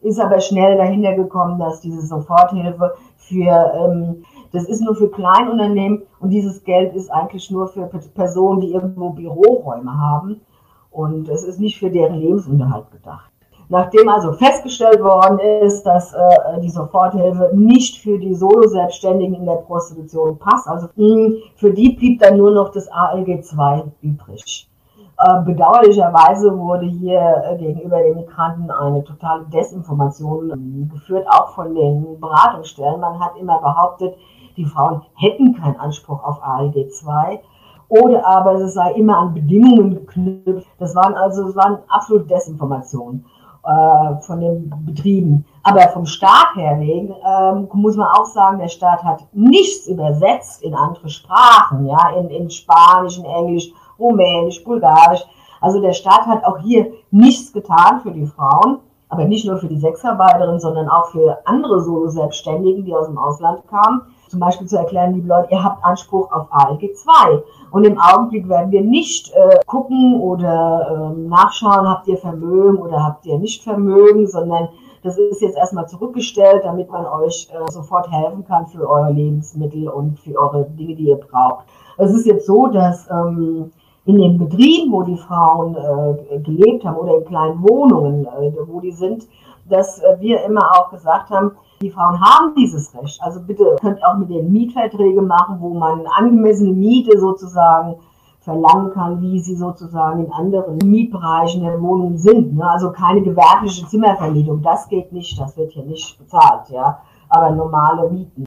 [0.00, 6.02] Ist aber schnell dahinter gekommen, dass diese Soforthilfe für, ähm, das ist nur für Kleinunternehmen
[6.20, 10.42] und dieses Geld ist eigentlich nur für Personen, die irgendwo Büroräume haben.
[10.90, 13.30] Und es ist nicht für deren Lebensunterhalt gedacht.
[13.74, 19.56] Nachdem also festgestellt worden ist, dass äh, die Soforthilfe nicht für die Solo-Selbstständigen in der
[19.66, 24.70] Prostitution passt, also mh, für die blieb dann nur noch das ALG 2 übrig.
[25.18, 31.74] Äh, bedauerlicherweise wurde hier äh, gegenüber den Migranten eine totale Desinformation äh, geführt, auch von
[31.74, 33.00] den Beratungsstellen.
[33.00, 34.14] Man hat immer behauptet,
[34.56, 37.40] die Frauen hätten keinen Anspruch auf ALG 2
[37.88, 40.68] oder aber es sei immer an Bedingungen geknüpft.
[40.78, 43.24] Das waren also das waren absolut Desinformationen
[43.64, 45.44] äh, von den Betrieben.
[45.62, 50.62] Aber vom Staat her wegen ähm, muss man auch sagen, der Staat hat nichts übersetzt
[50.62, 55.24] in andere Sprachen, ja, in, in Spanisch, in Englisch, Rumänisch, Bulgarisch.
[55.60, 59.68] Also der Staat hat auch hier nichts getan für die Frauen, aber nicht nur für
[59.68, 64.76] die Sexarbeiterinnen, sondern auch für andere Solo-Selbstständigen, die aus dem Ausland kamen zum Beispiel zu
[64.76, 67.42] erklären, liebe Leute, ihr habt Anspruch auf ALG 2.
[67.70, 73.02] Und im Augenblick werden wir nicht äh, gucken oder äh, nachschauen, habt ihr Vermögen oder
[73.02, 74.68] habt ihr nicht Vermögen, sondern
[75.02, 79.88] das ist jetzt erstmal zurückgestellt, damit man euch äh, sofort helfen kann für eure Lebensmittel
[79.88, 81.66] und für eure Dinge, die ihr braucht.
[81.98, 83.70] Es ist jetzt so, dass ähm,
[84.06, 88.80] in den Betrieben, wo die Frauen äh, gelebt haben oder in kleinen Wohnungen, äh, wo
[88.80, 89.26] die sind,
[89.68, 93.20] dass äh, wir immer auch gesagt haben, die Frauen haben dieses Recht.
[93.22, 97.96] Also bitte könnt auch mit den Mietverträgen machen, wo man angemessene Miete sozusagen
[98.40, 102.54] verlangen kann, wie sie sozusagen in anderen Mietbereichen der Wohnung sind.
[102.54, 102.68] Ne?
[102.68, 107.00] Also keine gewerbliche Zimmervermietung, das geht nicht, das wird hier nicht bezahlt, ja.
[107.30, 108.44] Aber normale Mieten.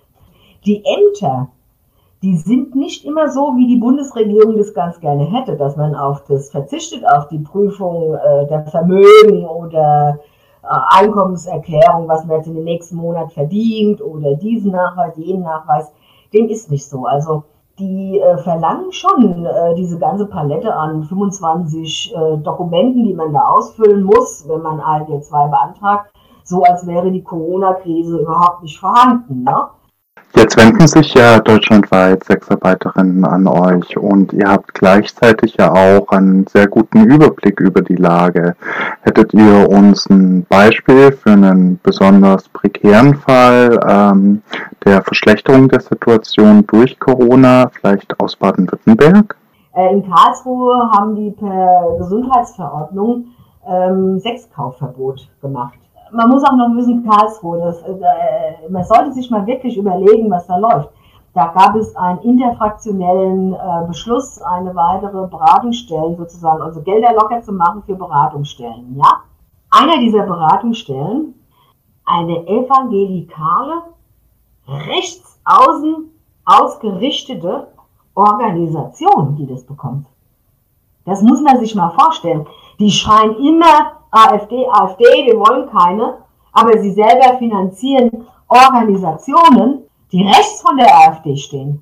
[0.66, 1.50] Die Ämter,
[2.22, 6.24] die sind nicht immer so, wie die Bundesregierung das ganz gerne hätte, dass man auf
[6.26, 10.20] das verzichtet, auf die Prüfung äh, der Vermögen oder
[10.68, 15.92] Einkommenserklärung, was man jetzt in den nächsten Monat verdient oder diesen Nachweis, jenen Nachweis,
[16.34, 17.06] dem ist nicht so.
[17.06, 17.44] Also
[17.80, 23.42] die äh, verlangen schon äh, diese ganze Palette an 25 äh, Dokumenten, die man da
[23.50, 26.12] ausfüllen muss, wenn man ALG 2 beantragt,
[26.44, 29.44] so als wäre die Corona-Krise überhaupt nicht vorhanden.
[29.44, 29.68] Ne?
[30.36, 36.46] Jetzt wenden sich ja deutschlandweit Sexarbeiterinnen an euch und ihr habt gleichzeitig ja auch einen
[36.48, 38.56] sehr guten Überblick über die Lage.
[39.02, 44.44] Hättet ihr uns ein Beispiel für einen besonders prekären Fall ähm,
[44.86, 49.36] der Verschlechterung der Situation durch Corona, vielleicht aus Baden-Württemberg?
[49.74, 53.28] Äh, in Karlsruhe haben die per Gesundheitsverordnung
[53.68, 55.80] ähm, Sexkaufverbot gemacht
[56.12, 60.48] man muss auch noch wissen, Karlsruhe, das, äh, man sollte sich mal wirklich überlegen, was
[60.48, 60.90] da läuft.
[61.34, 67.52] Da gab es einen interfraktionellen äh, Beschluss, eine weitere Beratungsstellen sozusagen, also Gelder locker zu
[67.54, 68.96] machen für Beratungsstellen.
[68.98, 69.22] Ja?
[69.70, 71.36] Einer dieser Beratungsstellen,
[72.06, 73.84] eine evangelikale,
[74.68, 76.12] rechtsaußen
[76.46, 77.68] ausgerichtete
[78.16, 80.08] Organisation, die das bekommt.
[81.06, 82.48] Das muss man sich mal vorstellen.
[82.80, 86.16] Die schreien immer AfD, AfD, wir wollen keine,
[86.54, 91.82] aber sie selber finanzieren Organisationen, die rechts von der AfD stehen.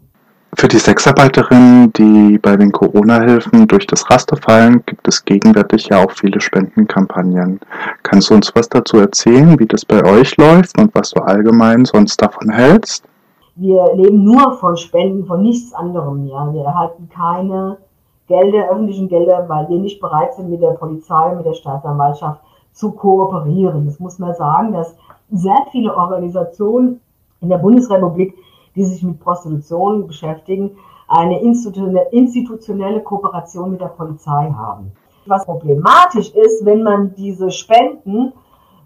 [0.57, 6.03] Für die Sexarbeiterinnen, die bei den Corona-Hilfen durch das Raster fallen, gibt es gegenwärtig ja
[6.03, 7.59] auch viele Spendenkampagnen.
[8.03, 11.84] Kannst du uns was dazu erzählen, wie das bei euch läuft und was du allgemein
[11.84, 13.03] sonst davon hältst?
[13.57, 16.26] Wir leben nur von Spenden, von nichts anderem.
[16.28, 16.53] Ja.
[16.53, 17.78] Wir erhalten keine
[18.28, 22.91] Gelder, öffentlichen Gelder, weil wir nicht bereit sind, mit der Polizei, mit der Staatsanwaltschaft zu
[22.91, 23.86] kooperieren.
[23.86, 24.95] Das muss man sagen, dass
[25.32, 27.01] sehr viele Organisationen
[27.41, 28.36] in der Bundesrepublik,
[28.76, 30.71] die sich mit Prostitution beschäftigen,
[31.07, 34.91] eine institutionelle Kooperation mit der Polizei haben.
[35.28, 38.34] Was problematisch ist, wenn man diese Spenden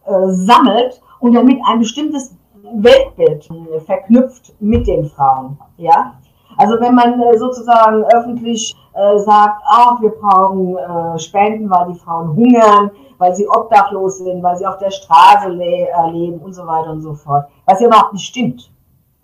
[0.06, 2.36] äh, sammelt und damit ein bestimmtes
[2.74, 5.58] Weltbild äh, verknüpft mit den Frauen.
[5.78, 6.16] Ja?
[6.60, 12.00] Also wenn man äh, sozusagen öffentlich äh, sagt, ach, wir brauchen äh, Spenden, weil die
[12.00, 16.68] Frauen hungern, weil sie obdachlos sind, weil sie auf der Straße le leben und so
[16.68, 17.46] weiter und so fort.
[17.66, 18.70] Was ja überhaupt nicht stimmt.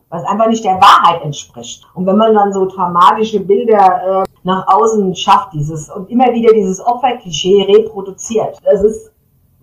[0.09, 1.85] Was einfach nicht der Wahrheit entspricht.
[1.93, 6.79] Und wenn man dann so dramatische Bilder nach außen schafft, dieses und immer wieder dieses
[6.79, 9.11] Opferklischee reproduziert, das ist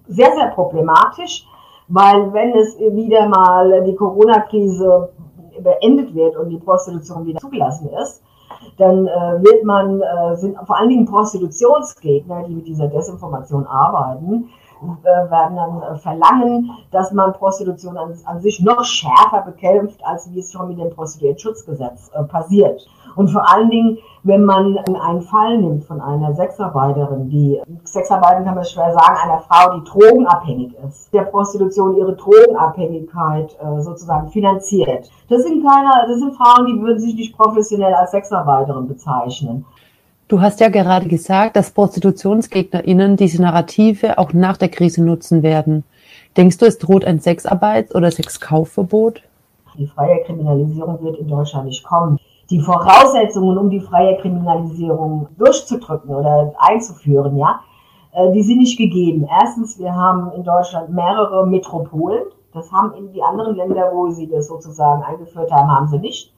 [0.09, 1.47] sehr, sehr problematisch,
[1.89, 5.09] weil wenn es wieder mal die Corona-Krise
[5.63, 8.23] beendet wird und die Prostitution wieder zugelassen ist,
[8.79, 14.51] dann äh, wird man, äh, sind vor allen Dingen Prostitutionsgegner, die mit dieser Desinformation arbeiten,
[14.83, 20.31] äh, werden dann äh, verlangen, dass man Prostitution an, an, sich noch schärfer bekämpft, als
[20.33, 22.85] wie es schon mit dem Prostituiertenschutzgesetz äh, passiert.
[23.15, 28.55] Und vor allen Dingen, wenn man einen Fall nimmt von einer Sexarbeiterin, die, Sexarbeiten kann
[28.55, 35.11] man schwer sagen, einer Frau, die drogenabhängig ist, der Prostitution ihre Drogenabhängigkeit äh, sozusagen finanziert.
[35.29, 39.65] Das sind keine, das sind Frauen, die würden sich nicht professionell als Sexarbeiterin bezeichnen.
[40.29, 45.85] Du hast ja gerade gesagt, dass ProstitutionsgegnerInnen diese Narrative auch nach der Krise nutzen werden.
[46.37, 49.21] Denkst du, es droht ein Sexarbeits- oder Sexkaufverbot?
[49.77, 52.19] Die freie Kriminalisierung wird in Deutschland nicht kommen.
[52.51, 57.61] Die Voraussetzungen, um die freie Kriminalisierung durchzudrücken oder einzuführen, ja,
[58.13, 59.27] äh, die sind nicht gegeben.
[59.41, 62.25] Erstens, wir haben in Deutschland mehrere Metropolen.
[62.53, 66.35] Das haben in die anderen Länder, wo sie das sozusagen eingeführt haben, haben sie nicht.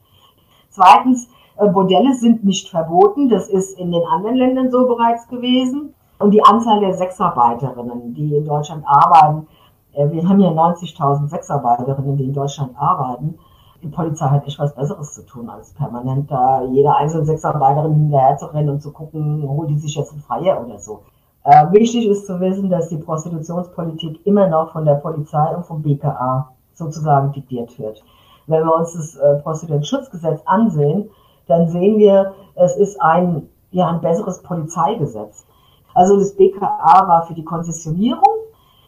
[0.69, 1.27] Zweitens,
[1.57, 3.29] äh, Bordelle sind nicht verboten.
[3.29, 5.93] Das ist in den anderen Ländern so bereits gewesen.
[6.19, 9.47] Und die Anzahl der Sexarbeiterinnen, die in Deutschland arbeiten,
[9.93, 13.37] äh, wir haben ja 90.000 Sexarbeiterinnen, die in Deutschland arbeiten.
[13.85, 18.35] Die Polizei hat echt was Besseres zu tun, als permanent da jeder einzelne Sexarbeiterin hinterher
[18.35, 21.03] zu rennen und zu gucken, holt die sich jetzt ein Freier oder so.
[21.43, 25.83] Äh, wichtig ist zu wissen, dass die Prostitutionspolitik immer noch von der Polizei und vom
[25.83, 28.03] BKA sozusagen diktiert wird.
[28.47, 31.11] Wenn wir uns das äh, Prostitutionsschutzgesetz ansehen,
[31.45, 35.45] dann sehen wir, es ist ein, ja, ein besseres Polizeigesetz.
[35.93, 38.33] Also das BKA war für die Konzessionierung.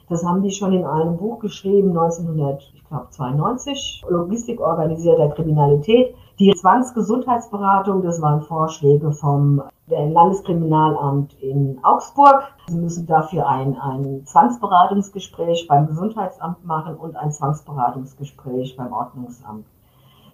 [0.09, 6.15] Das haben die schon in einem Buch geschrieben, 1992, Logistik organisierter Kriminalität.
[6.39, 12.43] Die Zwangsgesundheitsberatung, das waren Vorschläge vom Landeskriminalamt in Augsburg.
[12.67, 19.65] Sie müssen dafür ein, ein Zwangsberatungsgespräch beim Gesundheitsamt machen und ein Zwangsberatungsgespräch beim Ordnungsamt.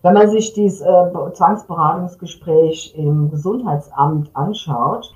[0.03, 5.15] Wenn man sich dieses äh, Zwangsberatungsgespräch im Gesundheitsamt anschaut,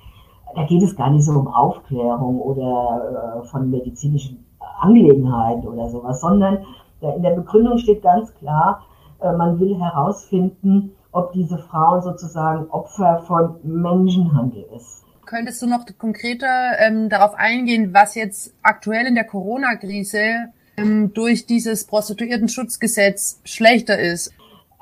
[0.54, 4.47] da geht es gar nicht so um Aufklärung oder äh, von medizinischen
[4.80, 6.64] Angelegenheiten oder sowas, sondern
[7.00, 8.84] in der Begründung steht ganz klar,
[9.20, 15.04] äh, man will herausfinden, ob diese Frau sozusagen Opfer von Menschenhandel ist.
[15.26, 21.46] Könntest du noch konkreter ähm, darauf eingehen, was jetzt aktuell in der Corona-Krise ähm, durch
[21.46, 24.32] dieses Prostituiertenschutzgesetz schlechter ist?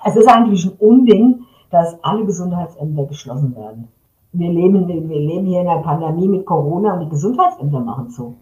[0.04, 3.88] Es ist eigentlich ein Unding, dass alle Gesundheitsämter geschlossen werden.
[4.32, 8.36] Wir leben, wir leben hier in einer Pandemie mit Corona und die Gesundheitsämter machen zu.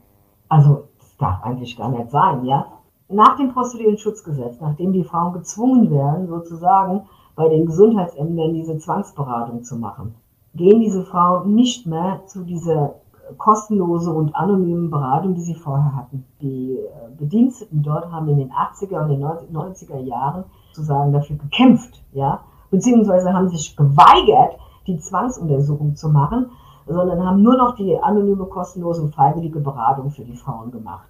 [0.48, 2.66] Also, das darf eigentlich gar nicht sein, ja?
[3.08, 7.02] Nach dem Prostituiertenschutzgesetz, nachdem die Frauen gezwungen werden, sozusagen
[7.36, 10.14] bei den Gesundheitsämtern diese Zwangsberatung zu machen,
[10.54, 12.94] gehen diese Frauen nicht mehr zu dieser
[13.36, 16.24] kostenlose und anonymen Beratung, die sie vorher hatten.
[16.40, 22.02] Die äh, Bediensteten dort haben in den 80er und den 90er Jahren sozusagen dafür gekämpft,
[22.12, 22.40] ja,
[22.70, 26.50] beziehungsweise haben sich geweigert, die Zwangsuntersuchung zu machen,
[26.86, 31.08] sondern haben nur noch die anonyme, kostenlose und freiwillige Beratung für die Frauen gemacht.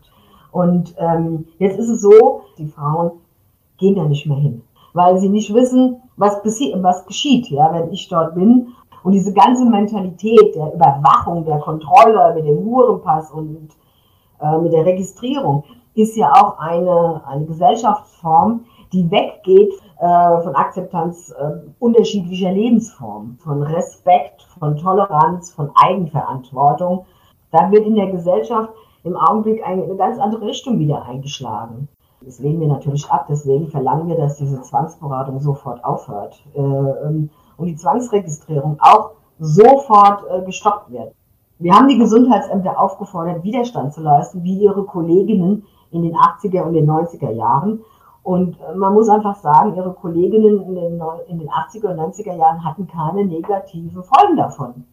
[0.53, 3.13] Und ähm, jetzt ist es so, die Frauen
[3.79, 4.63] gehen da nicht mehr hin,
[4.93, 8.69] weil sie nicht wissen, was, was geschieht, ja, wenn ich dort bin.
[9.03, 13.69] Und diese ganze Mentalität der Überwachung, der Kontrolle mit dem Hurenpass und
[14.41, 15.65] äh, mit der Registrierung
[15.95, 18.61] ist ja auch eine, eine Gesellschaftsform,
[18.95, 27.07] die weggeht äh, von Akzeptanz äh, unterschiedlicher Lebensformen, von Respekt, von Toleranz, von Eigenverantwortung.
[27.51, 28.71] Da wird in der Gesellschaft
[29.03, 31.89] im Augenblick eine, ganz andere Richtung wieder eingeschlagen.
[32.23, 37.29] Das lehnen wir natürlich ab, deswegen verlangen wir, dass diese Zwangsberatung sofort aufhört äh, ähm,
[37.59, 41.13] und die Zwangsregistrierung auch sofort äh, gestoppt wird.
[41.59, 46.73] Wir haben die Gesundheitsämter aufgefordert, Widerstand zu leisten, wie ihre Kolleginnen in den 80er und
[46.73, 47.81] den 90er Jahren.
[48.25, 52.35] Und äh, man muss einfach sagen, ihre Kolleginnen in den, in den 80er und 90er
[52.35, 54.87] Jahren hatten keine negativen Folgen davon.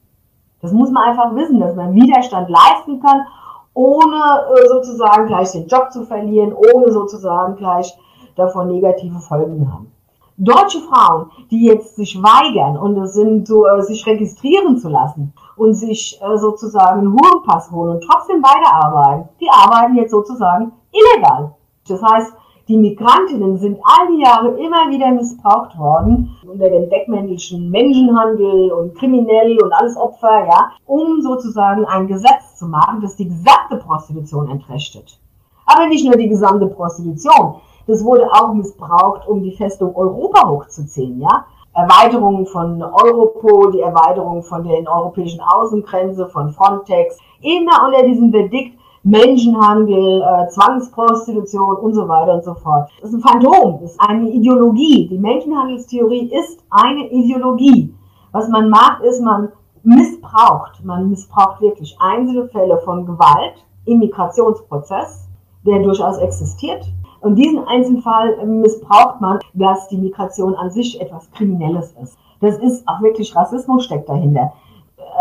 [0.62, 3.26] Das muss man einfach wissen, dass man Widerstand leisten kann,
[3.74, 7.98] ohne äh, sozusagen gleich den Job zu verlieren, ohne sozusagen gleich
[8.36, 9.92] davon negative Folgen haben.
[10.36, 15.34] Deutsche Frauen, die jetzt sich weigern und es sind so, äh, sich registrieren zu lassen
[15.56, 21.56] und sich sozusagen einen Hurenpass holen und trotzdem weiterarbeiten, die arbeiten jetzt sozusagen illegal.
[21.88, 22.34] Das heißt,
[22.72, 28.96] die Migrantinnen sind all die Jahre immer wieder missbraucht worden unter dem Deckmäntelchen Menschenhandel und
[28.96, 34.50] kriminell und alles Opfer, ja, um sozusagen ein Gesetz zu machen, das die gesamte Prostitution
[34.50, 35.20] entrechtet.
[35.66, 37.56] Aber nicht nur die gesamte Prostitution.
[37.88, 41.46] Das wurde auch missbraucht, um die Festung Europa hochzuziehen, ja.
[41.74, 48.78] Erweiterung von Europol, die Erweiterung von den europäischen Außengrenze, von Frontex, immer unter diesem Verdikt
[49.04, 52.89] Menschenhandel, äh, Zwangsprostitution und so weiter und so fort.
[53.02, 55.08] Das ist ein Phantom, das ist eine Ideologie.
[55.08, 57.93] Die Menschenhandelstheorie ist eine Ideologie.
[58.32, 59.49] Was man macht, ist, man
[59.84, 65.28] missbraucht, man missbraucht wirklich einzelne Fälle von Gewalt im Migrationsprozess,
[65.66, 66.86] der durchaus existiert,
[67.22, 72.18] und diesen Einzelfall missbraucht man, dass die Migration an sich etwas Kriminelles ist.
[72.39, 74.54] Das ist auch wirklich Rassismus steckt dahinter.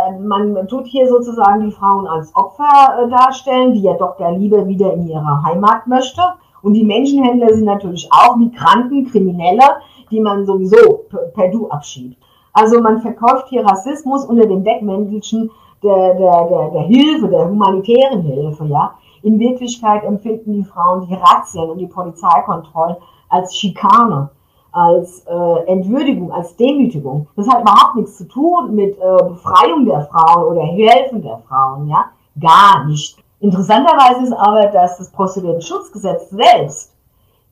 [0.09, 4.33] Äh, man tut hier sozusagen die Frauen als Opfer äh, darstellen, die ja doch der
[4.33, 6.23] Liebe wieder in ihre Heimat möchte.
[6.63, 9.81] Und die Menschenhändler sind natürlich auch Migranten, Kriminelle,
[10.11, 12.17] die man sowieso per Du abschiebt.
[12.53, 15.51] Also man verkauft hier Rassismus unter dem Deckmäntelchen
[15.83, 18.95] der, der, der, der Hilfe, der humanitären Hilfe, ja.
[19.23, 22.97] In Wirklichkeit empfinden die Frauen die Razzien und die Polizeikontrollen
[23.29, 24.31] als Schikane,
[24.73, 27.29] als äh, Entwürdigung, als Demütigung.
[27.37, 31.89] Das hat überhaupt nichts zu tun mit äh, Befreiung der Frauen oder Helfen der Frauen,
[31.89, 32.07] ja,
[32.41, 33.17] gar nicht.
[33.41, 36.95] Interessanterweise ist aber, dass das Prostituiertenschutzgesetz selbst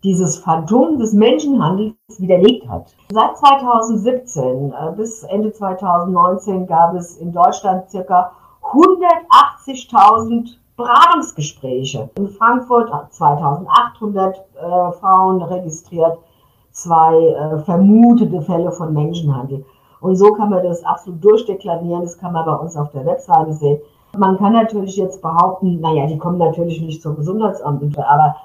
[0.05, 2.95] dieses Phantom des Menschenhandels widerlegt hat.
[3.11, 12.11] Seit 2017 äh, bis Ende 2019 gab es in Deutschland circa 180.000 Beratungsgespräche.
[12.17, 16.19] In Frankfurt 2800 äh, Frauen registriert,
[16.79, 19.65] zwei äh, vermutete Fälle von Menschenhandel.
[20.01, 23.53] Und so kann man das absolut durchdeklarieren, das kann man bei uns auf der Webseite
[23.53, 23.79] sehen.
[24.17, 28.37] Man kann natürlich jetzt behaupten, naja, die kommen natürlich nicht zum Gesundheitsamt, aber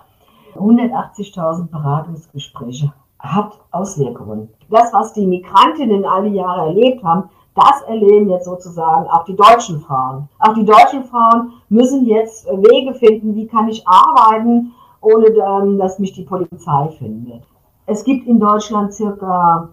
[0.55, 4.49] 180.000 Beratungsgespräche hat Auswirkungen.
[4.69, 9.79] Das, was die Migrantinnen alle Jahre erlebt haben, das erleben jetzt sozusagen auch die deutschen
[9.79, 10.27] Frauen.
[10.39, 16.13] Auch die deutschen Frauen müssen jetzt Wege finden, wie kann ich arbeiten, ohne dass mich
[16.13, 17.43] die Polizei findet.
[17.86, 19.69] Es gibt in Deutschland circa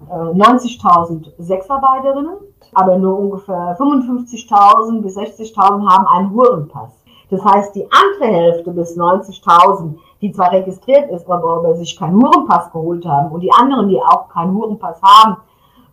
[0.00, 2.36] 90.000 äh, Sexarbeiterinnen,
[2.74, 6.92] aber nur ungefähr 55.000 bis 60.000 haben einen Hurenpass.
[7.30, 12.70] Das heißt, die andere Hälfte bis 90.000, die zwar registriert ist, aber sich keinen Hurenpass
[12.72, 15.38] geholt haben und die anderen, die auch keinen Hurenpass haben,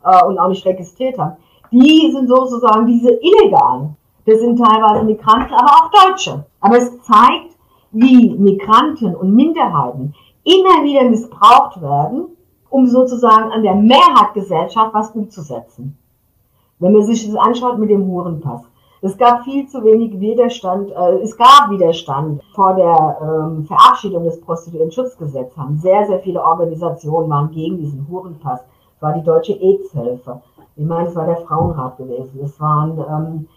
[0.06, 1.38] äh, und auch nicht registriert haben,
[1.72, 3.96] die sind sozusagen diese Illegalen.
[4.26, 6.46] Das sind teilweise Migranten, aber auch Deutsche.
[6.62, 7.56] Aber es zeigt,
[7.92, 10.14] wie Migranten und Minderheiten
[10.46, 12.28] immer wieder missbraucht werden,
[12.70, 15.98] um sozusagen an der Mehrheitsgesellschaft was umzusetzen.
[16.80, 18.62] Wenn man sich das anschaut mit dem Hurenpass.
[19.02, 24.40] Es gab viel zu wenig Widerstand, äh, es gab Widerstand vor der ähm, Verabschiedung des
[24.42, 25.58] Prostituiertenschutzgesetzes.
[25.58, 28.62] Haben sehr, sehr viele Organisationen waren gegen diesen Hurenpass
[29.00, 30.42] war die Deutsche AIDS-Hilfe.
[30.76, 32.40] Ich meine, es war der Frauenrat gewesen.
[32.44, 33.48] Es waren ähm,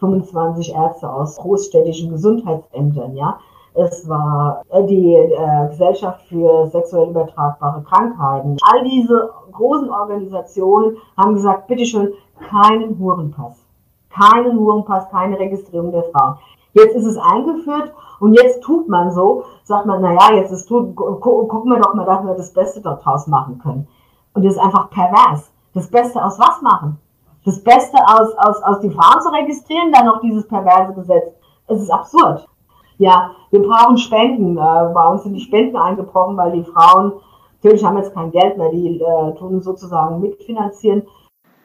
[0.00, 3.38] 25 Ärzte aus großstädtischen Gesundheitsämtern, ja.
[3.74, 8.56] Es war äh, die äh, Gesellschaft für sexuell übertragbare Krankheiten.
[8.62, 12.12] All diese großen Organisationen haben gesagt, bitteschön,
[12.48, 13.64] keinen Hurenpass.
[14.10, 16.38] Keinen Hurenpass, keine Registrierung der Frauen.
[16.72, 20.94] Jetzt ist es eingeführt und jetzt tut man so, sagt man, naja, jetzt ist tut,
[20.94, 23.88] gucken wir doch mal, dass wir das Beste daraus machen können.
[24.34, 25.50] Und das ist einfach pervers.
[25.74, 26.98] Das Beste aus was machen?
[27.44, 31.32] Das Beste aus, aus, aus die Frauen zu registrieren, dann noch dieses perverse Gesetz.
[31.66, 32.46] Es ist absurd.
[32.98, 34.56] Ja, wir brauchen Spenden.
[34.56, 37.12] Äh, bei uns sind die Spenden eingebrochen, weil die Frauen,
[37.54, 41.02] natürlich haben jetzt kein Geld mehr, die äh, tun sozusagen mitfinanzieren.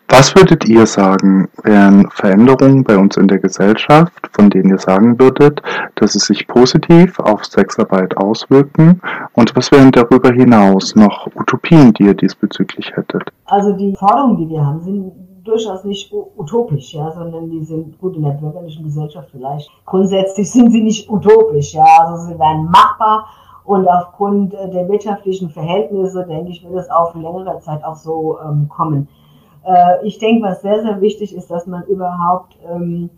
[0.10, 5.20] Was würdet ihr sagen, wären Veränderungen bei uns in der Gesellschaft, von denen ihr sagen
[5.20, 5.64] würdet,
[5.96, 9.02] dass sie sich positiv auf Sexarbeit auswirken?
[9.34, 13.24] Und was wären darüber hinaus noch Utopien, die ihr diesbezüglich hättet?
[13.46, 15.12] Also die Forderungen, die wir haben, sind
[15.44, 19.70] durchaus nicht utopisch, ja, sondern die sind gut in der bürgerlichen Gesellschaft vielleicht.
[19.86, 23.26] Grundsätzlich sind sie nicht utopisch, ja, also sie werden machbar
[23.66, 28.68] und aufgrund der wirtschaftlichen Verhältnisse, denke ich, wird es auf längere Zeit auch so ähm,
[28.70, 29.08] kommen.
[29.66, 33.10] Äh, ich denke, was sehr, sehr wichtig ist, dass man überhaupt ähm,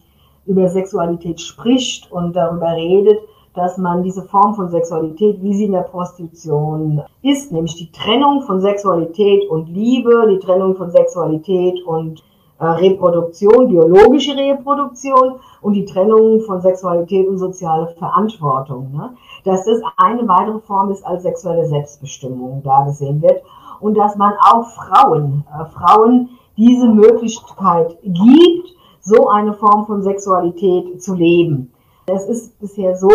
[0.45, 3.19] über Sexualität spricht und darüber redet,
[3.55, 8.41] dass man diese Form von Sexualität, wie sie in der Prostitution ist, nämlich die Trennung
[8.43, 12.21] von Sexualität und Liebe, die Trennung von Sexualität und
[12.59, 18.91] äh, Reproduktion, biologische Reproduktion und die Trennung von Sexualität und soziale Verantwortung.
[18.93, 19.13] Ne?
[19.43, 23.41] Dass das eine weitere Form ist als sexuelle Selbstbestimmung da gesehen wird
[23.79, 31.01] und dass man auch Frauen, äh, Frauen diese Möglichkeit gibt, so eine Form von Sexualität
[31.01, 31.71] zu leben.
[32.07, 33.09] Es ist bisher so,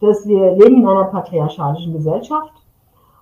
[0.00, 2.52] dass wir leben in einer patriarchalischen Gesellschaft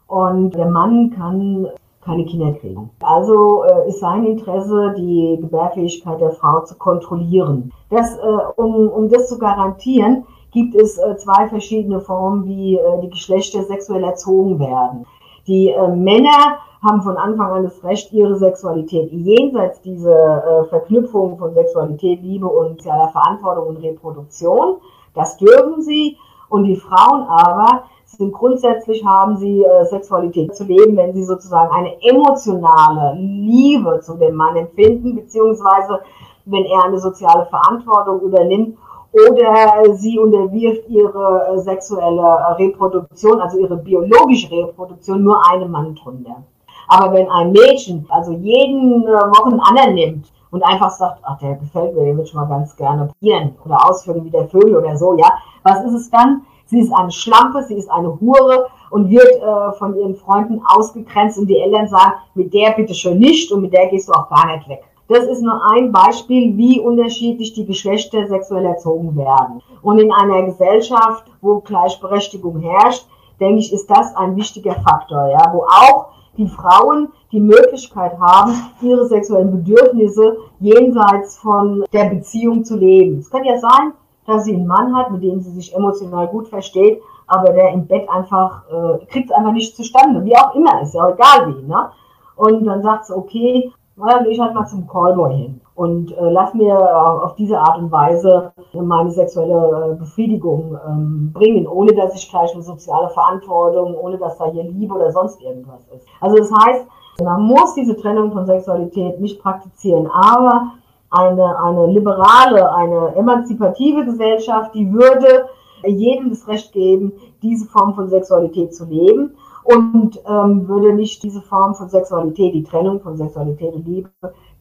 [0.06, 1.68] und der Mann kann
[2.02, 2.90] keine Kinder kriegen.
[3.02, 7.72] Also äh, ist sein Interesse, die Gebärfähigkeit der Frau zu kontrollieren.
[7.90, 8.20] Das, äh,
[8.56, 13.62] um, um das zu garantieren, gibt es äh, zwei verschiedene Formen, wie äh, die Geschlechter
[13.64, 15.05] sexuell erzogen werden.
[15.47, 21.36] Die äh, Männer haben von Anfang an das Recht, ihre Sexualität jenseits dieser äh, Verknüpfung
[21.36, 24.76] von Sexualität, Liebe und sozialer Verantwortung und Reproduktion.
[25.15, 26.16] Das dürfen sie.
[26.49, 31.73] Und die Frauen aber sind grundsätzlich haben sie äh, Sexualität zu leben, wenn sie sozusagen
[31.73, 36.01] eine emotionale Liebe zu dem Mann empfinden, beziehungsweise
[36.45, 38.77] wenn er eine soziale Verantwortung übernimmt
[39.12, 46.43] oder sie unterwirft ihre äh, sexuelle Reproduktion, also ihre biologische Reproduktion, nur einem Mann drunter.
[46.89, 51.55] Aber wenn ein Mädchen also jeden äh, Wochen anderen nimmt und einfach sagt, ach, der
[51.55, 54.97] gefällt mir, den würde ich mal ganz gerne probieren oder ausführen wie der Vögel oder
[54.97, 55.32] so, ja,
[55.62, 56.43] was ist es dann?
[56.66, 61.39] Sie ist eine Schlampe, sie ist eine Hure und wird äh, von ihren Freunden ausgegrenzt
[61.39, 64.28] und die Eltern sagen, mit der bitte schon nicht und mit der gehst du auch
[64.28, 64.85] gar nicht weg.
[65.09, 69.60] Das ist nur ein Beispiel, wie unterschiedlich die Geschlechter sexuell erzogen werden.
[69.82, 73.09] Und in einer Gesellschaft, wo Gleichberechtigung herrscht,
[73.40, 76.10] denke ich, ist das ein wichtiger Faktor, ja, wo auch
[76.41, 83.19] die Frauen die Möglichkeit haben, ihre sexuellen Bedürfnisse jenseits von der Beziehung zu leben.
[83.19, 83.93] Es kann ja sein,
[84.27, 87.87] dass sie einen Mann hat, mit dem sie sich emotional gut versteht, aber der im
[87.87, 90.25] Bett einfach, äh, kriegt es einfach nicht zustande.
[90.25, 91.91] Wie auch immer, ist ja egal wie, ne?
[92.37, 96.12] Und dann sagt sie, okay, na, dann gehe ich halt mal zum Callboy hin und
[96.12, 101.66] äh, lass mir äh, auf diese Art und Weise meine sexuelle äh, Befriedigung ähm, bringen,
[101.66, 105.81] ohne dass ich gleich eine soziale Verantwortung, ohne dass da hier Liebe oder sonst irgendwas
[105.97, 106.07] ist.
[106.20, 106.86] Also das heißt,
[107.24, 110.73] man muss diese Trennung von Sexualität nicht praktizieren, aber
[111.12, 115.47] eine, eine liberale, eine emanzipative Gesellschaft, die würde
[115.86, 119.35] jedem das Recht geben, diese Form von Sexualität zu leben
[119.65, 124.11] und ähm, würde nicht diese Form von Sexualität, die Trennung von Sexualität und Liebe,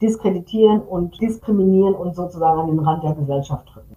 [0.00, 3.96] diskreditieren und diskriminieren und sozusagen an den Rand der Gesellschaft drücken.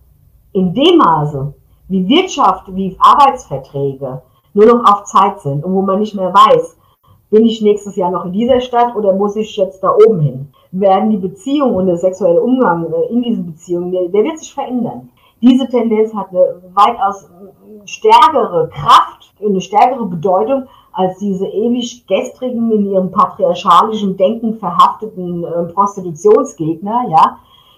[0.54, 1.54] In dem Maße,
[1.88, 4.22] wie Wirtschaft, wie Arbeitsverträge
[4.54, 6.78] nur noch auf Zeit sind und wo man nicht mehr weiß,
[7.30, 10.48] bin ich nächstes Jahr noch in dieser Stadt oder muss ich jetzt da oben hin?
[10.72, 14.54] Werden die Beziehungen und der sexuelle Umgang äh, in diesen Beziehungen, der, der wird sich
[14.54, 15.10] verändern.
[15.42, 17.28] Diese Tendenz hat eine weitaus
[17.86, 25.64] stärkere Kraft, eine stärkere Bedeutung als diese ewig gestrigen, in ihrem patriarchalischen Denken verhafteten äh,
[25.74, 27.38] Prostitutionsgegner, ja,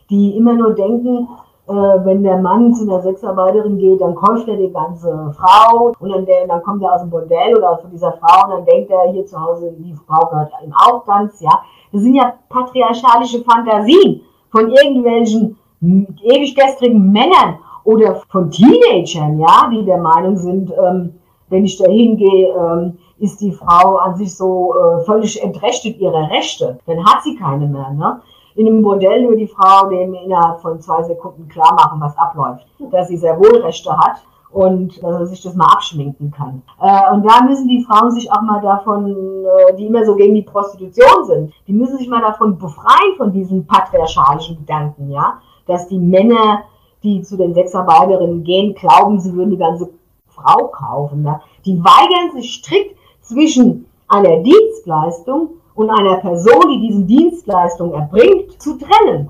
[0.09, 1.27] die immer nur denken,
[1.67, 6.09] äh, wenn der Mann zu einer Sexarbeiterin geht, dann kauft er die ganze Frau und
[6.09, 9.11] dann, dann kommt er aus dem Bordell oder von dieser Frau und dann denkt er
[9.11, 11.63] hier zu Hause, die Frau gehört ihm auch ganz, ja.
[11.91, 14.21] Das sind ja patriarchalische Fantasien
[14.51, 21.13] von irgendwelchen ewig gestrigen Männern oder von Teenagern, ja, die der Meinung sind, ähm,
[21.49, 26.29] wenn ich da hingehe, ähm, ist die Frau an sich so äh, völlig entrechtet ihrer
[26.29, 26.79] Rechte.
[26.85, 27.91] Dann hat sie keine mehr.
[27.91, 28.21] Ne?
[28.55, 32.65] in einem Bordell nur die Frau dem innerhalb von zwei Sekunden klar machen, was abläuft.
[32.91, 34.21] Dass sie sehr wohl Rechte hat
[34.51, 36.61] und dass er sich das mal abschminken kann.
[36.81, 39.13] Äh, und da müssen die Frauen sich auch mal davon,
[39.45, 43.33] äh, die immer so gegen die Prostitution sind, die müssen sich mal davon befreien, von
[43.33, 46.61] diesen patriarchalischen Gedanken, ja, dass die Männer,
[47.03, 49.89] die zu den Sexarbeiterinnen gehen, glauben, sie würden die ganze
[50.27, 51.23] Frau kaufen.
[51.23, 51.41] Ne?
[51.65, 52.95] Die weigern sich strikt
[53.25, 59.29] zwischen einer Dienstleistung und einer Person, die diese Dienstleistung erbringt, zu trennen.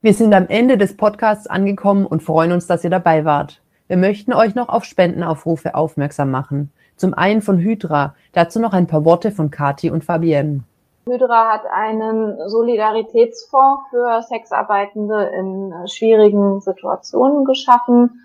[0.00, 3.62] Wir sind am Ende des Podcasts angekommen und freuen uns, dass ihr dabei wart.
[3.86, 6.72] Wir möchten euch noch auf Spendenaufrufe aufmerksam machen.
[6.96, 10.64] Zum einen von Hydra, dazu noch ein paar Worte von Kati und Fabienne.
[11.06, 18.22] Hydra hat einen Solidaritätsfonds für Sexarbeitende in schwierigen Situationen geschaffen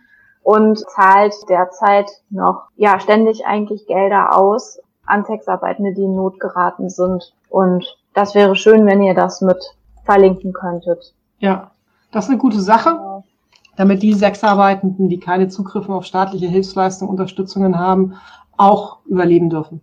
[0.47, 6.89] und zahlt derzeit noch ja ständig eigentlich Gelder aus an Sexarbeitende, die in Not geraten
[6.89, 7.33] sind.
[7.49, 9.57] Und das wäre schön, wenn ihr das mit
[10.05, 11.13] verlinken könntet.
[11.39, 11.71] Ja,
[12.13, 13.23] das ist eine gute Sache,
[13.75, 18.13] damit die Sexarbeitenden, die keine Zugriffe auf staatliche Hilfsleistungen, Unterstützungen haben,
[18.55, 19.81] auch überleben dürfen.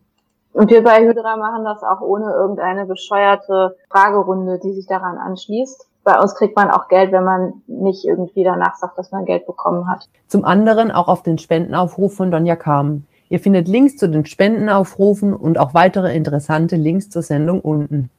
[0.54, 5.90] Und wir bei Hydra machen das auch ohne irgendeine bescheuerte Fragerunde, die sich daran anschließt
[6.04, 9.46] bei uns kriegt man auch Geld, wenn man nicht irgendwie danach sagt, dass man Geld
[9.46, 10.08] bekommen hat.
[10.28, 13.04] Zum anderen auch auf den Spendenaufruf von Donja Kam.
[13.30, 18.10] Ihr findet Links zu den Spendenaufrufen und auch weitere interessante Links zur Sendung unten.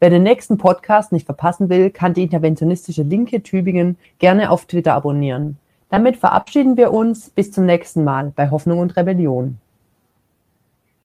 [0.00, 4.94] Wer den nächsten Podcast nicht verpassen will, kann die interventionistische Linke Tübingen gerne auf Twitter
[4.94, 5.58] abonnieren.
[5.90, 9.58] Damit verabschieden wir uns bis zum nächsten Mal bei Hoffnung und Rebellion.